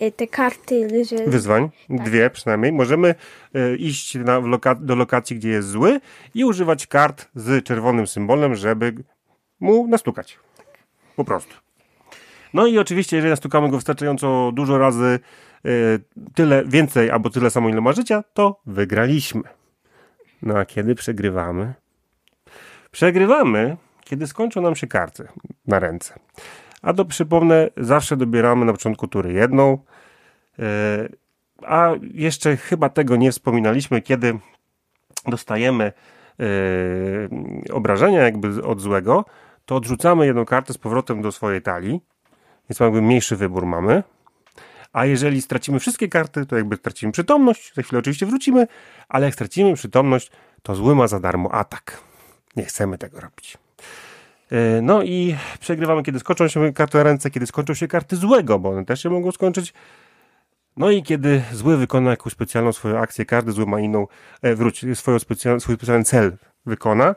e, 0.00 0.12
te 0.12 0.26
karty, 0.26 1.04
że 1.04 1.24
Wyzwań, 1.26 1.68
dwie 1.88 2.30
przynajmniej. 2.30 2.72
Możemy 2.72 3.14
e, 3.54 3.76
iść 3.76 4.14
na, 4.14 4.38
loka 4.38 4.74
do 4.74 4.96
lokacji, 4.96 5.36
gdzie 5.36 5.48
jest 5.48 5.68
zły 5.68 6.00
i 6.34 6.44
używać 6.44 6.86
kart 6.86 7.28
z 7.34 7.64
czerwonym 7.64 8.06
symbolem, 8.06 8.54
żeby 8.54 8.94
mu 9.60 9.88
nastukać. 9.88 10.38
Po 11.16 11.24
prostu. 11.24 11.54
No 12.54 12.66
i 12.66 12.78
oczywiście, 12.78 13.16
jeżeli 13.16 13.30
nastukamy 13.30 13.70
go 13.70 13.76
wystarczająco 13.76 14.52
dużo 14.54 14.78
razy, 14.78 15.18
tyle 16.34 16.64
więcej 16.64 17.10
albo 17.10 17.30
tyle 17.30 17.50
samo, 17.50 17.68
ile 17.68 17.80
ma 17.80 17.92
życia, 17.92 18.24
to 18.34 18.60
wygraliśmy. 18.66 19.42
No 20.42 20.58
a 20.58 20.64
kiedy 20.64 20.94
przegrywamy? 20.94 21.74
Przegrywamy, 22.90 23.76
kiedy 24.04 24.26
skończą 24.26 24.60
nam 24.60 24.76
się 24.76 24.86
karty 24.86 25.28
na 25.66 25.78
ręce. 25.78 26.18
A 26.82 26.94
to 26.94 27.04
przypomnę, 27.04 27.70
zawsze 27.76 28.16
dobieramy 28.16 28.64
na 28.64 28.72
początku 28.72 29.08
tury 29.08 29.32
jedną, 29.32 29.78
E, 30.58 31.08
A 31.62 31.90
jeszcze 32.14 32.56
chyba 32.56 32.88
tego 32.88 33.16
nie 33.16 33.32
wspominaliśmy, 33.32 34.02
kiedy 34.02 34.38
dostajemy 35.26 35.92
e, 36.40 36.44
obrażenia 37.72 38.22
jakby 38.22 38.62
od 38.62 38.80
złego, 38.80 39.24
to 39.64 39.76
odrzucamy 39.76 40.26
jedną 40.26 40.44
kartę 40.44 40.72
z 40.72 40.78
powrotem 40.78 41.22
do 41.22 41.32
swojej 41.32 41.62
talii, 41.62 42.00
więc 42.70 42.80
jakby 42.80 43.02
mniejszy 43.02 43.36
wybór 43.36 43.66
mamy. 43.66 44.02
A 44.92 45.06
jeżeli 45.06 45.42
stracimy 45.42 45.80
wszystkie 45.80 46.08
karty, 46.08 46.46
to 46.46 46.56
jakby 46.56 46.76
stracimy 46.76 47.12
przytomność, 47.12 47.74
za 47.74 47.82
chwilę 47.82 47.98
oczywiście 47.98 48.26
wrócimy, 48.26 48.66
ale 49.08 49.26
jak 49.26 49.34
stracimy 49.34 49.74
przytomność, 49.74 50.30
to 50.62 50.74
zły 50.74 50.94
ma 50.94 51.06
za 51.06 51.20
darmo 51.20 51.52
atak. 51.52 52.00
Nie 52.56 52.64
chcemy 52.64 52.98
tego 52.98 53.20
robić. 53.20 53.58
E, 54.52 54.82
No 54.82 55.02
i 55.02 55.36
przegrywamy, 55.60 56.02
kiedy 56.02 56.18
skończą 56.18 56.48
się 56.48 56.72
karty 56.72 56.98
na 56.98 57.02
ręce, 57.04 57.30
kiedy 57.30 57.46
skończą 57.46 57.74
się 57.74 57.88
karty 57.88 58.16
złego, 58.16 58.58
bo 58.58 58.70
one 58.70 58.84
też 58.84 59.02
się 59.02 59.10
mogą 59.10 59.32
skończyć. 59.32 59.74
No 60.76 60.90
i 60.90 61.02
kiedy 61.02 61.42
zły 61.52 61.76
wykona 61.76 62.10
jakąś 62.10 62.32
specjalną 62.32 62.72
swoją 62.72 62.98
akcję, 62.98 63.24
każdy 63.24 63.52
zły 63.52 63.66
ma 63.66 63.80
inną, 63.80 64.06
e, 64.42 64.54
wróć, 64.54 64.84
swoją 64.94 65.18
specjal, 65.18 65.60
swój 65.60 65.74
specjalny 65.74 66.04
cel 66.04 66.36
wykona. 66.66 67.14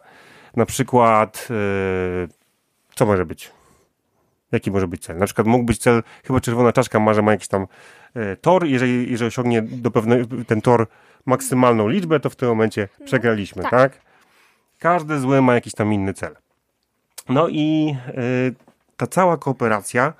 Na 0.55 0.65
przykład, 0.65 1.47
e, 1.51 2.27
co 2.95 3.05
może 3.05 3.25
być? 3.25 3.51
Jaki 4.51 4.71
może 4.71 4.87
być 4.87 5.05
cel? 5.05 5.17
Na 5.17 5.25
przykład 5.25 5.47
mógł 5.47 5.63
być 5.63 5.77
cel, 5.77 6.03
chyba 6.27 6.39
czerwona 6.39 6.73
czaszka 6.73 6.99
ma, 6.99 7.13
że 7.13 7.21
ma 7.21 7.31
jakiś 7.31 7.47
tam 7.47 7.67
e, 8.15 8.35
tor, 8.35 8.65
jeżeli, 8.65 9.11
jeżeli 9.11 9.27
osiągnie 9.27 9.61
do 9.61 9.91
pewnego, 9.91 10.25
ten 10.47 10.61
tor 10.61 10.87
maksymalną 11.25 11.87
liczbę, 11.87 12.19
to 12.19 12.29
w 12.29 12.35
tym 12.35 12.49
momencie 12.49 12.87
przegraliśmy, 13.05 13.63
tak. 13.63 13.71
tak. 13.71 13.91
Każdy 14.79 15.19
zły 15.19 15.41
ma 15.41 15.53
jakiś 15.53 15.73
tam 15.73 15.93
inny 15.93 16.13
cel. 16.13 16.35
No 17.29 17.47
i 17.47 17.95
e, 18.07 18.13
ta 18.97 19.07
cała 19.07 19.37
kooperacja, 19.37 20.13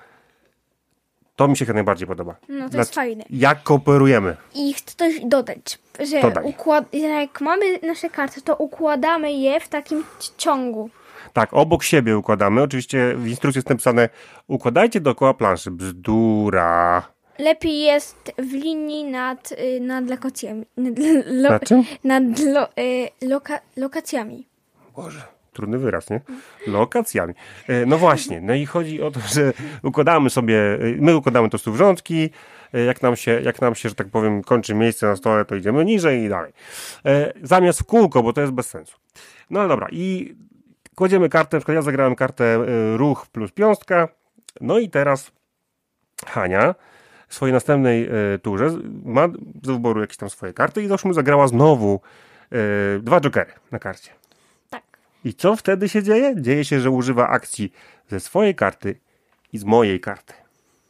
to 1.36 1.48
mi 1.48 1.56
się 1.56 1.64
chyba 1.64 1.74
najbardziej 1.74 2.08
podoba. 2.08 2.36
No 2.48 2.64
to 2.64 2.70
Dla- 2.70 2.80
jest 2.80 2.94
fajne. 2.94 3.24
Jak 3.30 3.62
kooperujemy? 3.62 4.36
I 4.54 4.74
chcę 4.74 4.94
coś 4.96 5.20
dodać, 5.24 5.78
że 6.00 6.20
Dodaj. 6.22 6.54
jak 6.92 7.40
mamy 7.40 7.78
nasze 7.82 8.10
karty, 8.10 8.42
to 8.42 8.56
układamy 8.56 9.32
je 9.32 9.60
w 9.60 9.68
takim 9.68 10.04
ciągu. 10.36 10.90
Tak, 11.32 11.54
obok 11.54 11.82
siebie 11.82 12.18
układamy. 12.18 12.62
Oczywiście 12.62 13.14
w 13.16 13.28
instrukcji 13.28 13.58
jest 13.58 13.68
napisane 13.68 14.08
układajcie 14.48 15.00
dookoła 15.00 15.34
planszy. 15.34 15.70
Bzdura. 15.70 17.02
Lepiej 17.38 17.80
jest 17.80 18.32
w 18.38 18.52
linii 18.52 19.04
nad, 19.04 19.52
y, 19.52 19.80
nad 19.80 20.08
lokacjami. 20.10 20.66
Nad, 20.76 20.98
lo, 21.26 21.50
Na 21.50 21.60
czym? 21.60 21.84
nad 22.04 22.22
lo, 22.38 22.68
y, 22.78 23.08
loka, 23.28 23.58
lokacjami. 23.76 24.46
Boże, 24.96 25.22
trudny 25.52 25.78
wyraz, 25.78 26.10
nie? 26.10 26.20
Lokacjami. 26.66 27.34
E, 27.68 27.86
No 27.86 27.98
właśnie, 27.98 28.40
no 28.40 28.54
i 28.54 28.66
chodzi 28.66 29.02
o 29.02 29.10
to, 29.10 29.20
że 29.20 29.52
układamy 29.82 30.30
sobie, 30.30 30.74
e, 30.74 30.78
my 30.98 31.16
układamy 31.16 31.50
to 31.50 31.58
w 31.72 31.76
rządki, 31.76 32.30
e, 32.74 32.80
jak 32.80 33.02
nam 33.02 33.16
się, 33.16 33.40
jak 33.40 33.60
nam 33.60 33.74
się, 33.74 33.88
że 33.88 33.94
tak 33.94 34.08
powiem, 34.08 34.42
kończy 34.42 34.74
miejsce 34.74 35.06
na 35.06 35.16
stole, 35.16 35.44
to 35.44 35.54
idziemy 35.56 35.84
niżej 35.84 36.22
i 36.24 36.28
dalej. 36.28 36.52
Zamiast 37.42 37.80
w 37.80 37.84
kółko, 37.84 38.22
bo 38.22 38.32
to 38.32 38.40
jest 38.40 38.52
bez 38.52 38.70
sensu. 38.70 38.96
No 39.50 39.60
ale 39.60 39.68
dobra, 39.68 39.88
i 39.92 40.34
kładziemy 40.94 41.28
kartę, 41.28 41.56
na 41.56 41.60
przykład 41.60 41.74
ja 41.74 41.82
zagrałem 41.82 42.14
kartę 42.14 42.44
e, 42.44 42.96
ruch 42.96 43.26
plus 43.26 43.52
piąstka, 43.52 44.08
no 44.60 44.78
i 44.78 44.90
teraz 44.90 45.32
Hania 46.26 46.74
w 47.28 47.34
swojej 47.34 47.52
następnej 47.52 48.08
e, 48.34 48.38
turze 48.38 48.70
ma 49.04 49.28
do 49.38 49.72
wyboru 49.72 50.00
jakieś 50.00 50.16
tam 50.16 50.30
swoje 50.30 50.52
karty 50.52 50.82
i 50.82 50.86
załóżmy 50.86 51.14
zagrała 51.14 51.48
znowu 51.48 52.00
e, 52.52 52.56
dwa 52.98 53.20
jokery 53.20 53.52
na 53.70 53.78
karcie. 53.78 54.10
Tak. 54.70 54.82
I 55.24 55.34
co 55.34 55.56
wtedy 55.56 55.88
się 55.88 56.02
dzieje? 56.02 56.34
Dzieje 56.42 56.64
się, 56.64 56.80
że 56.80 56.90
używa 56.90 57.28
akcji 57.28 57.72
ze 58.08 58.20
swojej 58.20 58.54
karty 58.54 59.00
i 59.52 59.58
z 59.58 59.64
mojej 59.64 60.00
karty. 60.00 60.34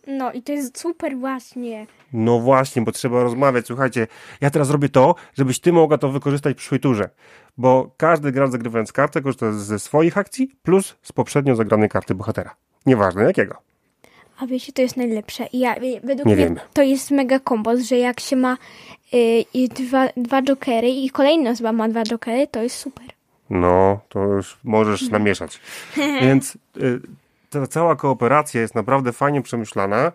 No 0.06 0.32
i 0.32 0.42
to 0.42 0.52
jest 0.52 0.78
super 0.78 1.16
właśnie. 1.18 1.87
No 2.12 2.38
właśnie, 2.38 2.82
bo 2.82 2.92
trzeba 2.92 3.23
rozmawiać. 3.23 3.66
Słuchajcie, 3.66 4.06
ja 4.40 4.50
teraz 4.50 4.71
robię 4.71 4.88
to, 4.88 5.14
żebyś 5.35 5.61
ty 5.61 5.73
mogła 5.73 5.99
to 5.99 6.09
wykorzystać 6.09 6.54
w 6.54 6.56
przyszłej 6.56 6.80
turze. 6.80 7.11
Bo 7.56 7.90
każdy 7.97 8.32
gracz 8.32 8.50
zagrywając 8.50 8.92
kartę 8.92 9.23
korzysta 9.23 9.52
ze 9.52 9.78
swoich 9.78 10.18
akcji 10.18 10.50
plus 10.62 10.97
z 11.02 11.12
poprzednio 11.12 11.56
zagranej 11.56 11.88
karty 11.88 12.14
bohatera. 12.14 12.54
Nieważne 12.87 13.23
jakiego. 13.25 13.56
A 14.38 14.47
wiecie, 14.47 14.73
to 14.73 14.82
jest 14.82 14.97
najlepsze. 14.97 15.47
Ja, 15.52 15.75
według 16.04 16.26
Nie 16.28 16.35
mnie 16.35 16.44
wiemy. 16.44 16.61
to 16.73 16.82
jest 16.82 17.11
mega 17.11 17.38
kombos, 17.38 17.80
że 17.80 17.99
jak 17.99 18.21
się 18.21 18.37
ma 18.37 18.56
y, 19.14 19.44
i 19.54 19.68
dwa, 19.68 20.09
dwa 20.16 20.42
jokery 20.42 20.88
i 20.88 21.11
kolejna 21.11 21.50
osoba 21.50 21.73
ma 21.73 21.88
dwa 21.88 22.02
jokery, 22.02 22.47
to 22.47 22.62
jest 22.62 22.76
super. 22.76 23.06
No, 23.50 24.00
to 24.09 24.25
już 24.25 24.59
możesz 24.64 25.09
namieszać. 25.11 25.61
Więc 26.23 26.56
y, 26.76 27.00
ta 27.61 27.66
cała 27.66 27.97
kooperacja 27.97 28.61
jest 28.61 28.75
naprawdę 28.75 29.12
fajnie 29.12 29.42
przemyślana, 29.42 30.12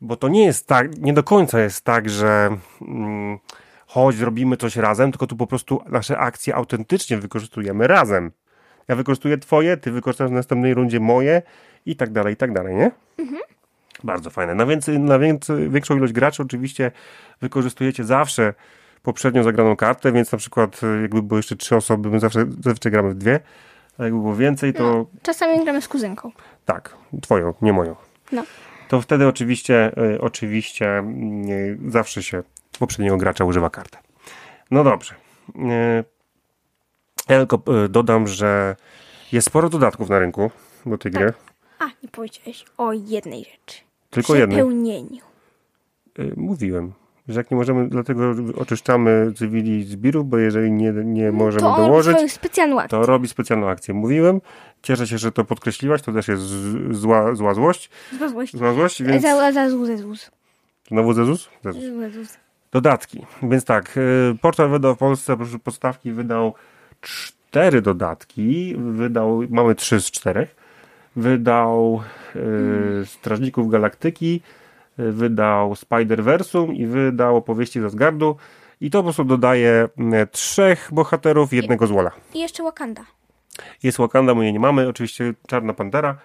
bo 0.00 0.16
to 0.16 0.28
nie 0.28 0.44
jest 0.44 0.66
tak, 0.66 0.98
nie 0.98 1.12
do 1.12 1.22
końca 1.22 1.60
jest 1.60 1.84
tak, 1.84 2.10
że 2.10 2.56
mm, 2.82 3.38
chodź, 3.86 4.16
zrobimy 4.16 4.56
coś 4.56 4.76
razem, 4.76 5.12
tylko 5.12 5.26
tu 5.26 5.36
po 5.36 5.46
prostu 5.46 5.82
nasze 5.86 6.18
akcje 6.18 6.54
autentycznie 6.54 7.16
wykorzystujemy 7.16 7.86
razem. 7.86 8.30
Ja 8.88 8.96
wykorzystuję 8.96 9.38
twoje, 9.38 9.76
ty 9.76 9.90
wykorzystasz 9.90 10.30
w 10.30 10.32
następnej 10.32 10.74
rundzie 10.74 11.00
moje 11.00 11.42
i 11.86 11.96
tak 11.96 12.12
dalej, 12.12 12.34
i 12.34 12.36
tak 12.36 12.52
dalej, 12.52 12.74
nie? 12.74 12.90
Bardzo 14.04 14.30
fajne. 14.30 14.54
Na, 14.54 14.66
więcej, 14.66 14.98
na 14.98 15.18
więcej, 15.18 15.70
większą 15.70 15.96
ilość 15.96 16.12
graczy 16.12 16.42
oczywiście 16.42 16.92
wykorzystujecie 17.40 18.04
zawsze 18.04 18.54
poprzednio 19.02 19.42
zagraną 19.42 19.76
kartę, 19.76 20.12
więc 20.12 20.32
na 20.32 20.38
przykład 20.38 20.82
y, 20.82 21.02
jakby 21.02 21.22
było 21.22 21.38
jeszcze 21.38 21.56
trzy 21.56 21.76
osoby, 21.76 22.10
my 22.10 22.20
zawsze 22.20 22.46
zazwyczaj 22.60 22.92
gramy 22.92 23.10
w 23.10 23.14
dwie, 23.14 23.40
a 23.98 24.04
jakby 24.04 24.18
było 24.18 24.36
więcej, 24.36 24.74
to 24.74 25.06
Czasami 25.22 25.64
gramy 25.64 25.82
z 25.82 25.88
kuzynką. 25.88 26.30
Tak, 26.64 26.96
twoją, 27.22 27.54
nie 27.62 27.72
moją. 27.72 27.96
No. 28.32 28.44
To 28.88 29.00
wtedy 29.00 29.26
oczywiście, 29.26 29.92
y, 30.14 30.20
oczywiście 30.20 31.04
y, 31.48 31.78
zawsze 31.88 32.22
się 32.22 32.42
poprzedniego 32.78 33.16
gracza 33.16 33.44
używa 33.44 33.70
kartę. 33.70 33.98
No 34.70 34.84
dobrze. 34.84 35.14
Ja 37.28 37.46
tylko 37.46 37.84
y, 37.84 37.88
dodam, 37.88 38.26
że 38.26 38.76
jest 39.32 39.46
sporo 39.46 39.68
dodatków 39.68 40.08
na 40.08 40.18
rynku 40.18 40.50
do 40.86 40.98
tej 40.98 41.12
gry. 41.12 41.32
A, 41.78 41.86
nie 41.86 42.08
powiedziałeś 42.12 42.64
o 42.78 42.92
jednej 42.92 43.44
rzeczy. 43.44 43.80
Tylko 44.10 44.34
jednej. 44.34 44.62
Mówiłem, 46.36 46.92
że 47.28 47.40
jak 47.40 47.50
nie 47.50 47.56
możemy, 47.56 47.88
dlatego 47.88 48.34
oczyszczamy 48.56 49.32
cywili 49.36 49.84
z 49.84 49.96
birów, 49.96 50.28
bo 50.28 50.38
jeżeli 50.38 50.72
nie, 50.72 50.92
nie 50.92 51.32
możemy 51.32 51.60
to 51.62 51.76
dołożyć, 51.76 52.12
swoją 52.16 52.28
specjalną 52.28 52.80
akcję. 52.80 52.98
to 53.00 53.06
robi 53.06 53.28
specjalną 53.28 53.68
akcję. 53.68 53.94
Mówiłem, 53.94 54.40
cieszę 54.82 55.06
się, 55.06 55.18
że 55.18 55.32
to 55.32 55.44
podkreśliłaś, 55.44 56.02
to 56.02 56.12
też 56.12 56.28
jest 56.28 56.42
zła, 56.90 57.34
zła 57.34 57.54
złość, 57.54 57.90
Zła 58.18 58.28
złość. 58.28 58.56
zła 58.56 58.72
złość, 58.74 59.02
więc 59.02 59.22
Za, 59.22 59.36
za 59.36 59.52
za 59.52 59.70
złu. 59.70 59.86
znowu 60.88 61.12
Zezus? 61.12 61.48
Zezus. 61.64 61.82
Złe 61.84 62.10
złu. 62.10 62.24
Dodatki. 62.72 63.26
Więc 63.42 63.64
tak, 63.64 63.96
y, 63.96 64.36
portal 64.40 64.70
wydał 64.70 64.94
w 64.94 64.98
Polsce 64.98 65.32
oprócz 65.32 65.50
podstawki 65.64 66.12
wydał 66.12 66.54
cztery 67.00 67.82
dodatki. 67.82 68.74
Wydał, 68.78 69.42
mamy 69.50 69.74
trzy 69.74 70.00
z 70.00 70.10
czterech. 70.10 70.56
Wydał 71.16 72.02
y, 73.02 73.06
Strażników 73.06 73.70
Galaktyki, 73.70 74.40
wydał 74.98 75.72
Spider-Versum 75.72 76.74
i 76.74 76.86
wydał 76.86 77.36
opowieści 77.36 77.80
z 77.80 77.84
Asgardu. 77.84 78.36
I 78.80 78.90
to 78.90 78.98
po 78.98 79.02
prostu 79.02 79.24
dodaje 79.24 79.88
y, 80.22 80.26
trzech 80.26 80.88
bohaterów 80.92 81.52
i 81.52 81.56
jednego 81.56 81.86
złola. 81.86 82.10
I 82.34 82.40
jeszcze 82.40 82.62
Wakanda. 82.62 83.02
Jest 83.82 83.98
Wakanda, 83.98 84.34
my 84.34 84.44
jej 84.44 84.52
nie 84.52 84.60
mamy. 84.60 84.88
Oczywiście 84.88 85.34
Czarna 85.46 85.72
Pantera. 85.74 86.10
Y, 86.10 86.18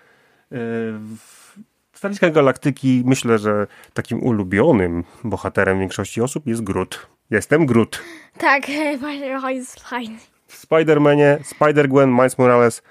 W 1.92 1.98
Staniskach 1.98 2.32
Galaktyki 2.32 3.04
myślę, 3.06 3.38
że 3.38 3.68
takim 3.94 4.24
ulubionym 4.24 5.04
bohaterem 5.24 5.80
większości 5.80 6.22
osób 6.22 6.48
jest 6.48 6.64
Groot. 6.64 7.08
Jestem 7.30 7.66
Groot. 7.66 8.02
Tak, 8.38 8.64
właśnie, 9.00 9.40
o, 9.44 9.50
jest 9.50 9.80
fajny. 9.90 10.18
W 10.48 10.68
Spider-Manie 10.68 11.38
Spider-Gwen, 11.60 12.08
Miles 12.12 12.38
Morales 12.38 12.84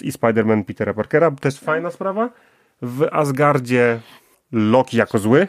i 0.00 0.12
Spider-Man 0.12 0.64
Petera 0.64 0.94
Parkera. 0.94 1.30
Też 1.30 1.60
fajna 1.60 1.90
sprawa. 1.90 2.30
W 2.82 3.08
Asgardzie 3.12 4.00
Loki 4.54 4.96
jako 4.96 5.18
zły. 5.18 5.48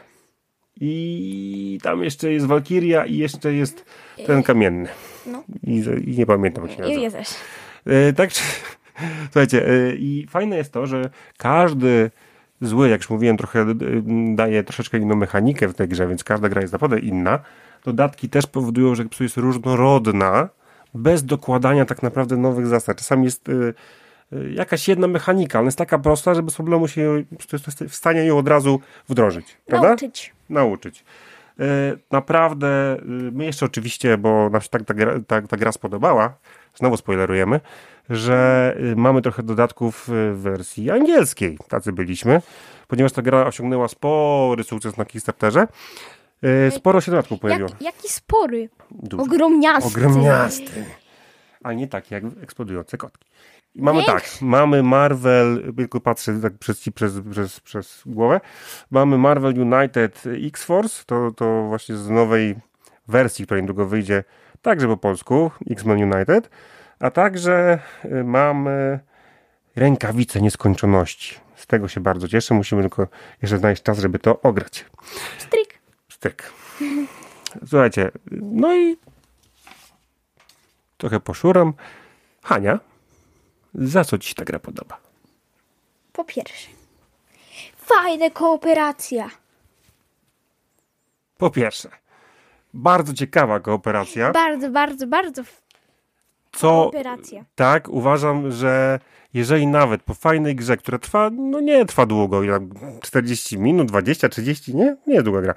I 0.82 1.80
tam 1.84 2.04
jeszcze 2.04 2.32
jest 2.32 2.46
Valkyria 2.46 3.06
i 3.06 3.18
jeszcze 3.18 3.54
jest 3.54 3.86
ten 4.28 4.44
kamienny. 4.44 4.90
No. 5.28 5.44
I, 5.64 5.84
i 6.06 6.18
nie 6.18 6.26
pamiętam 6.26 6.64
jak 6.64 6.74
się 6.74 6.82
nazywa. 6.82 7.00
I 7.00 7.04
jest 7.04 7.16
też. 7.16 7.28
Tak, 8.16 8.32
czy- 8.32 8.44
słuchajcie, 9.32 9.70
e, 9.70 9.96
i 9.96 10.28
fajne 10.30 10.58
jest 10.58 10.72
to, 10.72 10.88
że 10.88 11.10
każdy 11.38 12.12
zły, 12.62 12.90
jak 12.90 13.02
już 13.02 13.10
mówiłem, 13.10 13.38
trochę 13.38 13.62
e, 13.62 13.76
daje 14.36 14.64
troszeczkę 14.64 14.98
inną 14.98 15.16
mechanikę 15.16 15.68
w 15.68 15.74
tej 15.74 15.88
grze, 15.88 16.08
więc 16.08 16.24
każda 16.24 16.50
gra 16.50 16.62
jest 16.62 16.74
naprawdę 16.74 17.00
inna. 17.00 17.40
Dodatki 17.86 18.30
też 18.30 18.48
powodują, 18.48 18.96
że 18.96 19.06
psu 19.06 19.24
jest 19.24 19.38
różnorodna, 19.38 20.50
bez 20.94 21.26
dokładania 21.26 21.86
tak 21.86 22.04
naprawdę 22.04 22.38
nowych 22.38 22.68
zasad. 22.68 22.98
Czasami 22.98 23.26
jest 23.26 23.50
e, 23.50 23.54
jakaś 24.56 24.88
jedna 24.88 25.08
mechanika, 25.08 25.60
ona 25.60 25.68
jest 25.68 25.78
taka 25.78 26.00
prosta, 26.00 26.36
że 26.36 26.44
bez 26.44 26.56
problemu 26.56 26.88
się 26.88 27.24
w 27.90 27.96
stanie 27.96 28.26
ją 28.26 28.38
od 28.38 28.48
razu 28.48 28.80
wdrożyć. 29.10 29.58
Prawda? 29.66 29.88
Nauczyć. 29.88 30.34
nauczyć. 30.50 31.04
E, 31.60 31.64
Naprawdę, 32.12 32.68
e, 32.68 32.98
my 33.32 33.46
jeszcze 33.46 33.66
oczywiście, 33.66 34.18
bo 34.18 34.50
nam 34.50 34.62
się 34.62 34.70
tak 34.70 34.84
ta 34.84 34.94
gra, 34.94 35.20
tak, 35.28 35.48
ta 35.48 35.58
gra 35.58 35.72
spodobała, 35.72 36.38
znowu 36.76 36.98
spoilerujemy, 36.98 37.60
że 38.10 38.78
mamy 38.96 39.22
trochę 39.22 39.44
dodatków 39.44 40.10
w 40.10 40.38
wersji 40.42 40.92
angielskiej. 40.92 41.58
Tacy 41.68 41.94
byliśmy, 41.94 42.42
ponieważ 42.88 43.12
ta 43.12 43.22
gra 43.22 43.46
osiągnęła 43.46 43.88
spory 43.88 44.64
sukces 44.64 44.98
na 44.98 45.06
Kickstarterze. 45.06 45.68
Sporo 46.70 47.02
się 47.02 47.12
dodatków 47.12 47.40
pojawiło. 47.40 47.70
Jak, 47.70 47.82
jaki 47.82 48.10
spory. 48.10 48.70
Dużo. 48.92 49.24
Ogromniasty. 49.24 49.88
Ogromniasty. 49.88 50.86
A 51.64 51.74
nie 51.74 51.88
tak 51.88 52.12
jak 52.12 52.24
eksplodujące 52.42 52.98
kotki. 52.98 53.28
Mamy 53.76 54.04
tak, 54.06 54.24
mamy 54.42 54.84
Marvel, 54.84 55.74
tylko 55.78 56.02
patrzę 56.02 56.40
tak 56.42 56.58
przez, 56.58 56.80
ci 56.80 56.92
przez, 56.92 57.14
przez, 57.32 57.60
przez 57.60 58.02
głowę, 58.06 58.42
mamy 58.92 59.18
Marvel 59.18 59.60
United 59.60 60.24
X-Force, 60.26 61.04
to, 61.06 61.32
to 61.32 61.64
właśnie 61.64 61.96
z 61.96 62.10
nowej 62.10 62.56
wersji, 63.08 63.46
która 63.46 63.62
niedługo 63.62 63.86
wyjdzie, 63.86 64.24
także 64.62 64.88
po 64.88 64.98
polsku, 64.98 65.52
X-Men 65.70 66.14
United, 66.14 66.50
a 67.00 67.12
także 67.12 67.80
y, 68.06 68.24
mamy 68.24 69.00
rękawice 69.76 70.42
nieskończoności. 70.42 71.36
Z 71.56 71.68
tego 71.68 71.88
się 71.88 72.02
bardzo 72.02 72.28
cieszę, 72.28 72.54
musimy 72.54 72.82
tylko 72.82 73.08
jeszcze 73.42 73.58
znaleźć 73.58 73.84
czas, 73.84 74.00
żeby 74.00 74.20
to 74.20 74.42
ograć. 74.42 74.86
Stryk. 75.38 75.80
Styk. 76.10 76.54
Słuchajcie, 77.66 78.12
no 78.32 78.76
i 78.76 78.98
trochę 80.98 81.20
poszuram. 81.20 81.74
Hania, 82.44 82.80
za 83.76 84.04
co 84.04 84.18
ci 84.18 84.30
się 84.30 84.36
ta 84.36 84.46
gra 84.46 84.60
podoba? 84.60 84.98
Po 86.14 86.24
pierwsze. 86.24 86.68
Fajna 87.78 88.30
kooperacja. 88.30 89.30
Po 91.38 91.50
pierwsze, 91.50 91.90
bardzo 92.74 93.14
ciekawa 93.14 93.60
kooperacja. 93.60 94.32
Bardzo, 94.32 94.70
bardzo, 94.70 95.08
bardzo 95.08 95.44
Co 96.52 96.68
kooperacja. 96.68 97.46
tak, 97.56 97.90
uważam, 97.90 98.52
że 98.52 99.00
jeżeli 99.34 99.68
nawet 99.68 100.04
po 100.04 100.14
fajnej 100.14 100.56
grze, 100.56 100.78
która 100.78 101.00
trwa, 101.00 101.30
no 101.30 101.60
nie 101.60 101.86
trwa 101.86 102.06
długo, 102.06 102.44
ile 102.44 102.54
tam 102.54 103.00
40 103.02 103.58
minut, 103.60 103.88
20, 103.88 104.30
30, 104.30 104.76
nie? 104.76 104.98
Nie 105.08 105.24
długa 105.24 105.42
gra. 105.42 105.54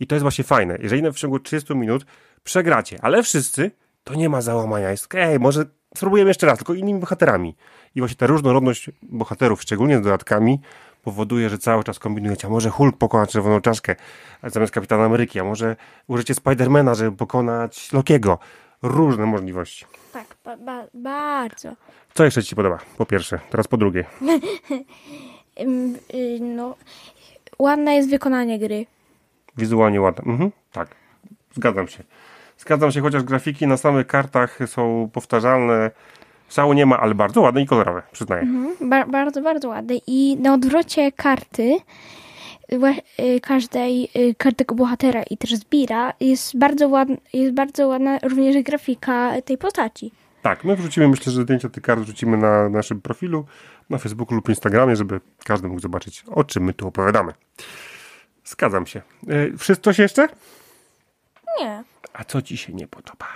I 0.00 0.06
to 0.06 0.14
jest 0.14 0.22
właśnie 0.22 0.44
fajne. 0.44 0.78
Jeżeli 0.82 1.02
na 1.02 1.10
w 1.12 1.16
ciągu 1.16 1.38
30 1.38 1.74
minut 1.74 2.06
przegracie, 2.44 2.98
ale 3.02 3.22
wszyscy, 3.22 3.70
to 4.04 4.14
nie 4.14 4.28
ma 4.28 4.40
załamania. 4.40 4.90
Jest, 4.90 5.14
ej, 5.14 5.38
może 5.38 5.64
spróbujemy 5.96 6.30
jeszcze 6.30 6.46
raz, 6.46 6.58
tylko 6.58 6.74
innymi 6.74 7.00
bohaterami. 7.00 7.56
I 7.94 8.00
właśnie 8.00 8.16
ta 8.16 8.26
różnorodność 8.26 8.90
bohaterów, 9.02 9.62
szczególnie 9.62 9.98
z 9.98 10.02
dodatkami, 10.02 10.60
powoduje, 11.02 11.48
że 11.48 11.58
cały 11.58 11.84
czas 11.84 11.98
kombinujecie. 11.98 12.46
A 12.46 12.50
może 12.50 12.70
Hulk 12.70 12.96
pokona 12.96 13.26
czerwoną 13.26 13.60
czaszkę 13.60 13.96
zamiast 14.42 14.72
Kapitana 14.72 15.04
Ameryki, 15.04 15.40
a 15.40 15.44
może 15.44 15.76
użycie 16.06 16.34
Spidermana, 16.34 16.94
żeby 16.94 17.16
pokonać 17.16 17.92
Lokiego. 17.92 18.38
Różne 18.82 19.26
możliwości. 19.26 19.84
Tak, 20.12 20.26
ba, 20.44 20.56
ba, 20.56 20.84
bardzo. 20.94 21.72
Co 22.14 22.24
jeszcze 22.24 22.42
ci 22.42 22.50
się 22.50 22.56
podoba? 22.56 22.78
Po 22.98 23.06
pierwsze, 23.06 23.40
teraz 23.50 23.68
po 23.68 23.76
drugie. 23.76 24.04
Y, 26.14 26.38
no, 26.40 26.76
ładne 27.58 27.94
jest 27.94 28.10
wykonanie 28.10 28.58
gry. 28.58 28.86
Wizualnie 29.56 30.00
ładne. 30.00 30.32
Mhm, 30.32 30.50
tak, 30.72 30.88
zgadzam 31.54 31.88
się. 31.88 32.04
Zgadzam 32.60 32.92
się, 32.92 33.00
chociaż 33.00 33.22
grafiki 33.22 33.66
na 33.66 33.76
samych 33.76 34.06
kartach 34.06 34.58
są 34.66 35.10
powtarzalne. 35.12 35.90
Szału 36.48 36.72
nie 36.72 36.86
ma, 36.86 37.00
ale 37.00 37.14
bardzo 37.14 37.40
ładne 37.40 37.62
i 37.62 37.66
kolorowe, 37.66 38.02
przyznaję. 38.12 38.46
Ba, 38.80 39.06
bardzo, 39.06 39.42
bardzo 39.42 39.68
ładne. 39.68 39.94
I 40.06 40.36
na 40.40 40.54
odwrocie 40.54 41.12
karty 41.12 41.76
y, 43.20 43.40
każdej 43.40 44.08
y, 44.16 44.34
każdego 44.38 44.74
bohatera 44.74 45.22
i 45.22 45.36
też 45.36 45.54
zbira 45.54 46.12
jest 46.20 46.58
bardzo 46.58 46.88
ładna, 46.88 47.16
jest 47.32 47.54
bardzo 47.54 47.88
ładna 47.88 48.18
również 48.22 48.62
grafika 48.62 49.32
tej 49.44 49.58
postaci. 49.58 50.12
Tak, 50.42 50.64
my 50.64 50.76
wrzucimy, 50.76 51.08
myślę, 51.08 51.32
że 51.32 51.42
zdjęcia 51.42 51.68
tych 51.68 51.82
kart 51.82 52.00
wrzucimy 52.00 52.36
na 52.36 52.68
naszym 52.68 53.00
profilu, 53.00 53.46
na 53.90 53.98
Facebooku 53.98 54.34
lub 54.34 54.48
Instagramie, 54.48 54.96
żeby 54.96 55.20
każdy 55.44 55.68
mógł 55.68 55.80
zobaczyć, 55.80 56.24
o 56.28 56.44
czym 56.44 56.64
my 56.64 56.74
tu 56.74 56.88
opowiadamy. 56.88 57.32
Zgadzam 58.44 58.86
się. 58.86 59.02
E, 59.28 59.56
Wszystko 59.56 59.84
coś 59.84 59.98
jeszcze? 59.98 60.28
Nie. 61.60 61.89
A 62.20 62.24
co 62.24 62.42
ci 62.42 62.56
się 62.56 62.72
nie 62.72 62.86
podoba? 62.86 63.26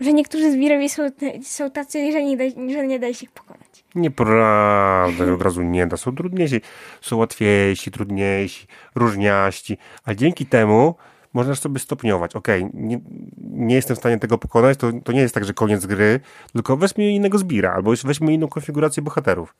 Że 0.00 0.12
niektórzy 0.12 0.52
zbirowie 0.52 0.88
są, 0.88 1.02
są 1.42 1.70
tacy, 1.70 2.12
że 2.12 2.24
nie, 2.24 2.36
da, 2.36 2.44
że 2.72 2.86
nie 2.86 2.98
da 2.98 3.14
się 3.14 3.24
ich 3.24 3.30
pokonać. 3.30 3.84
Nieprawda, 3.94 5.34
od 5.34 5.42
razu 5.42 5.62
nie 5.62 5.86
da. 5.86 5.96
Są 5.96 6.16
trudniejsi, 6.16 6.60
są 7.00 7.16
łatwiejsi, 7.16 7.90
trudniejsi, 7.90 8.66
różniaści, 8.94 9.78
a 10.04 10.14
dzięki 10.14 10.46
temu 10.46 10.94
można 11.32 11.54
sobie 11.54 11.78
stopniować. 11.78 12.36
Okej, 12.36 12.70
nie, 12.74 13.00
nie 13.38 13.74
jestem 13.74 13.96
w 13.96 13.98
stanie 13.98 14.18
tego 14.18 14.38
pokonać, 14.38 14.78
to, 14.78 14.90
to 15.04 15.12
nie 15.12 15.20
jest 15.20 15.34
tak, 15.34 15.44
że 15.44 15.54
koniec 15.54 15.86
gry, 15.86 16.20
tylko 16.52 16.76
weźmy 16.76 17.10
innego 17.10 17.38
zbira, 17.38 17.72
albo 17.72 17.92
weźmy 18.04 18.32
inną 18.32 18.48
konfigurację 18.48 19.02
bohaterów. 19.02 19.54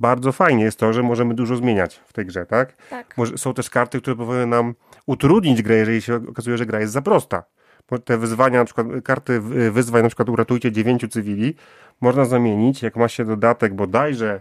Bardzo 0.00 0.32
fajnie 0.32 0.64
jest 0.64 0.78
to, 0.78 0.92
że 0.92 1.02
możemy 1.02 1.34
dużo 1.34 1.56
zmieniać 1.56 2.00
w 2.06 2.12
tej 2.12 2.26
grze, 2.26 2.46
tak? 2.46 2.76
Tak. 2.90 3.16
Może, 3.16 3.38
są 3.38 3.54
też 3.54 3.70
karty, 3.70 4.00
które 4.00 4.16
powinny 4.16 4.46
nam 4.46 4.74
utrudnić 5.06 5.62
grę, 5.62 5.76
jeżeli 5.76 6.02
się 6.02 6.14
okazuje, 6.28 6.58
że 6.58 6.66
gra 6.66 6.80
jest 6.80 6.92
za 6.92 7.02
prosta. 7.02 7.44
Bo 7.90 7.98
te 7.98 8.18
wyzwania, 8.18 8.58
na 8.58 8.64
przykład 8.64 8.86
karty 9.04 9.32
y, 9.32 9.70
wyzwań, 9.70 10.02
na 10.02 10.08
przykład 10.08 10.28
uratujcie 10.28 10.72
dziewięciu 10.72 11.08
cywili, 11.08 11.54
można 12.00 12.24
zamienić, 12.24 12.82
jak 12.82 12.96
ma 12.96 13.08
się 13.08 13.24
dodatek 13.24 13.74
bodajże, 13.74 14.40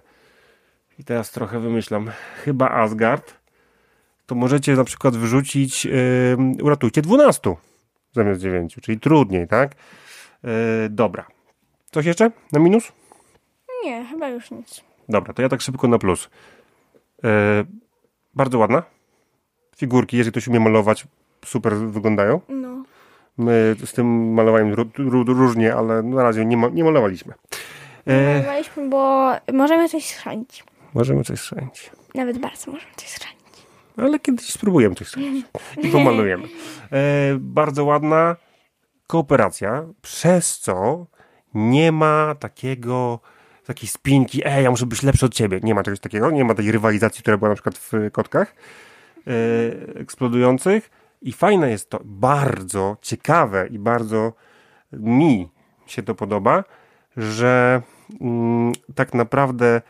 i 1.00 1.04
teraz 1.04 1.32
trochę 1.32 1.60
wymyślam, 1.60 2.12
chyba 2.44 2.70
Asgard, 2.70 3.34
to 4.26 4.36
możecie 4.36 4.76
na 4.76 4.84
przykład 4.84 5.18
wyrzucić 5.18 5.86
yy, 5.86 5.94
uratujcie 6.64 7.02
12 7.02 7.56
zamiast 8.14 8.42
9, 8.42 8.78
czyli 8.82 9.00
trudniej, 9.00 9.48
tak? 9.48 9.76
Yy, 10.44 10.50
dobra. 10.90 11.28
Coś 11.92 12.06
jeszcze 12.06 12.32
na 12.52 12.60
minus? 12.60 12.92
Nie, 13.84 14.06
chyba 14.06 14.30
już 14.30 14.52
nic. 14.52 14.84
Dobra, 15.10 15.34
to 15.34 15.42
ja 15.42 15.50
tak 15.50 15.62
szybko 15.62 15.88
na 15.88 16.00
plus. 16.00 16.30
E, 17.24 17.64
bardzo 18.34 18.58
ładna. 18.58 18.84
Figurki, 19.82 20.18
jeżeli 20.18 20.32
ktoś 20.32 20.48
umie 20.48 20.60
malować, 20.60 21.08
super 21.46 21.76
wyglądają. 21.76 22.42
No. 22.50 22.84
My 23.38 23.76
z 23.86 23.94
tym 23.94 24.34
malowaniem 24.34 24.76
ró- 24.76 25.10
ró- 25.10 25.28
różnie, 25.38 25.76
ale 25.76 26.04
na 26.04 26.24
razie 26.24 26.46
nie, 26.46 26.58
ma, 26.58 26.68
nie 26.70 26.84
malowaliśmy. 26.84 27.34
E, 28.06 28.34
Malowaliśmy, 28.34 28.90
bo 28.90 29.32
możemy 29.54 29.90
coś 29.90 30.06
schrzanić. 30.06 30.64
możemy 30.94 31.24
coś 31.24 31.40
strzelić. 31.40 31.92
Nawet 32.16 32.38
bardzo 32.38 32.72
możemy 32.72 32.92
coś 32.96 33.08
schrzanić. 33.10 33.42
Ale 33.98 34.20
kiedyś 34.20 34.50
spróbujemy 34.54 34.96
coś 34.96 35.08
strzelić 35.08 35.46
i 35.84 35.88
pomalujemy. 35.88 36.44
E, 36.92 36.98
bardzo 37.40 37.86
ładna 37.86 38.36
kooperacja, 39.08 39.84
przez 40.02 40.60
co 40.60 41.06
nie 41.54 41.92
ma 41.92 42.36
takiego 42.40 43.20
takiej 43.66 43.90
spinki, 43.90 44.42
ej, 44.46 44.64
ja 44.64 44.72
muszę 44.72 44.86
być 44.86 45.04
lepszy 45.04 45.26
od 45.26 45.34
ciebie. 45.34 45.60
Nie 45.64 45.76
ma 45.76 45.84
czegoś 45.84 46.00
takiego, 46.00 46.32
nie 46.32 46.46
ma 46.46 46.56
tej 46.56 46.72
rywalizacji, 46.72 47.22
która 47.22 47.38
była 47.38 47.50
na 47.50 47.56
przykład 47.56 47.78
w 47.78 47.92
kotkach 48.12 48.56
eksplodujących. 49.96 50.92
I 51.22 51.32
fajne 51.32 51.70
jest 51.70 51.90
to, 51.90 52.02
bardzo 52.06 52.98
ciekawe 53.02 53.68
i 53.68 53.80
bardzo 53.80 54.34
mi 54.94 55.50
się 55.86 56.04
to 56.04 56.16
podoba, 56.16 56.64
że 57.18 57.82
mm, 58.22 58.72
tak 58.96 59.14
naprawdę 59.14 59.82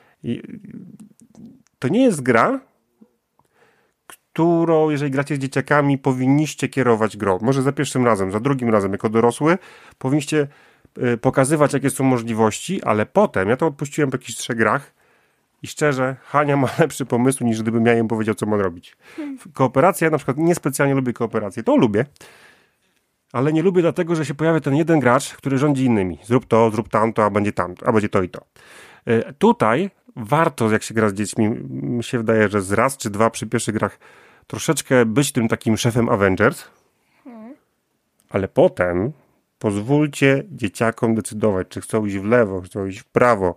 to 1.80 1.88
nie 1.88 2.04
jest 2.04 2.22
gra, 2.22 2.60
którą, 4.08 4.90
jeżeli 4.90 5.12
gracie 5.12 5.36
z 5.36 5.40
dzieciakami, 5.40 5.98
powinniście 5.98 6.68
kierować 6.68 7.18
grą. 7.18 7.40
Może 7.42 7.62
za 7.62 7.72
pierwszym 7.72 8.06
razem, 8.06 8.32
za 8.32 8.40
drugim 8.40 8.70
razem, 8.70 8.92
jako 8.92 9.10
dorosły, 9.10 9.58
powinniście 9.98 10.48
y, 10.98 11.18
pokazywać, 11.18 11.74
jakie 11.74 11.90
są 11.90 12.04
możliwości, 12.04 12.84
ale 12.84 13.06
potem, 13.06 13.50
ja 13.50 13.58
to 13.58 13.68
odpuściłem 13.68 14.12
po 14.12 14.18
jakichś 14.18 14.38
trzech 14.38 14.58
grach 14.58 14.94
i 15.62 15.68
szczerze, 15.68 16.16
Hania 16.22 16.58
ma 16.58 16.70
lepszy 16.80 17.06
pomysł, 17.06 17.44
niż 17.44 17.62
gdybym 17.62 17.86
ja 17.86 17.98
im 17.98 18.08
powiedział, 18.08 18.36
co 18.36 18.46
ma 18.46 18.58
robić. 18.58 18.98
Kooperacja, 19.54 20.06
ja 20.06 20.12
na 20.12 20.18
przykład 20.18 20.38
niespecjalnie 20.38 20.96
lubię 20.96 21.14
kooperację, 21.14 21.64
to 21.64 21.76
lubię, 21.78 22.06
ale 23.34 23.54
nie 23.54 23.64
lubię 23.64 23.82
dlatego, 23.82 24.16
że 24.16 24.26
się 24.26 24.34
pojawia 24.34 24.60
ten 24.60 24.76
jeden 24.76 25.00
gracz, 25.00 25.34
który 25.34 25.58
rządzi 25.58 25.86
innymi. 25.86 26.20
Zrób 26.24 26.46
to, 26.46 26.72
zrób 26.72 26.90
tamto, 26.90 27.26
a 27.26 27.30
będzie 27.30 27.54
tamto, 27.54 27.88
a 27.88 27.92
będzie 27.92 28.10
to 28.10 28.24
i 28.24 28.30
to. 28.30 28.42
Y, 29.08 29.34
Tutaj 29.38 29.90
warto, 30.16 30.72
jak 30.72 30.84
się 30.84 30.94
gra 30.94 31.10
z 31.10 31.14
dziećmi, 31.14 31.50
mi 31.70 32.04
się 32.04 32.18
wydaje, 32.18 32.50
że 32.50 32.62
z 32.62 32.72
raz 32.72 32.98
czy 32.98 33.10
dwa 33.10 33.30
przy 33.30 33.48
pierwszych 33.48 33.76
grach 33.76 34.00
troszeczkę 34.48 35.06
być 35.06 35.32
tym 35.32 35.48
takim 35.48 35.78
szefem 35.78 36.10
Avengers, 36.10 36.64
ale 38.30 38.48
potem 38.48 39.12
pozwólcie 39.60 40.44
dzieciakom 40.52 41.16
decydować, 41.16 41.68
czy 41.68 41.82
chcą 41.82 42.06
iść 42.06 42.18
w 42.18 42.26
lewo, 42.26 42.62
czy 42.62 42.68
chcą 42.68 42.86
iść 42.86 43.00
w 43.00 43.06
prawo. 43.06 43.56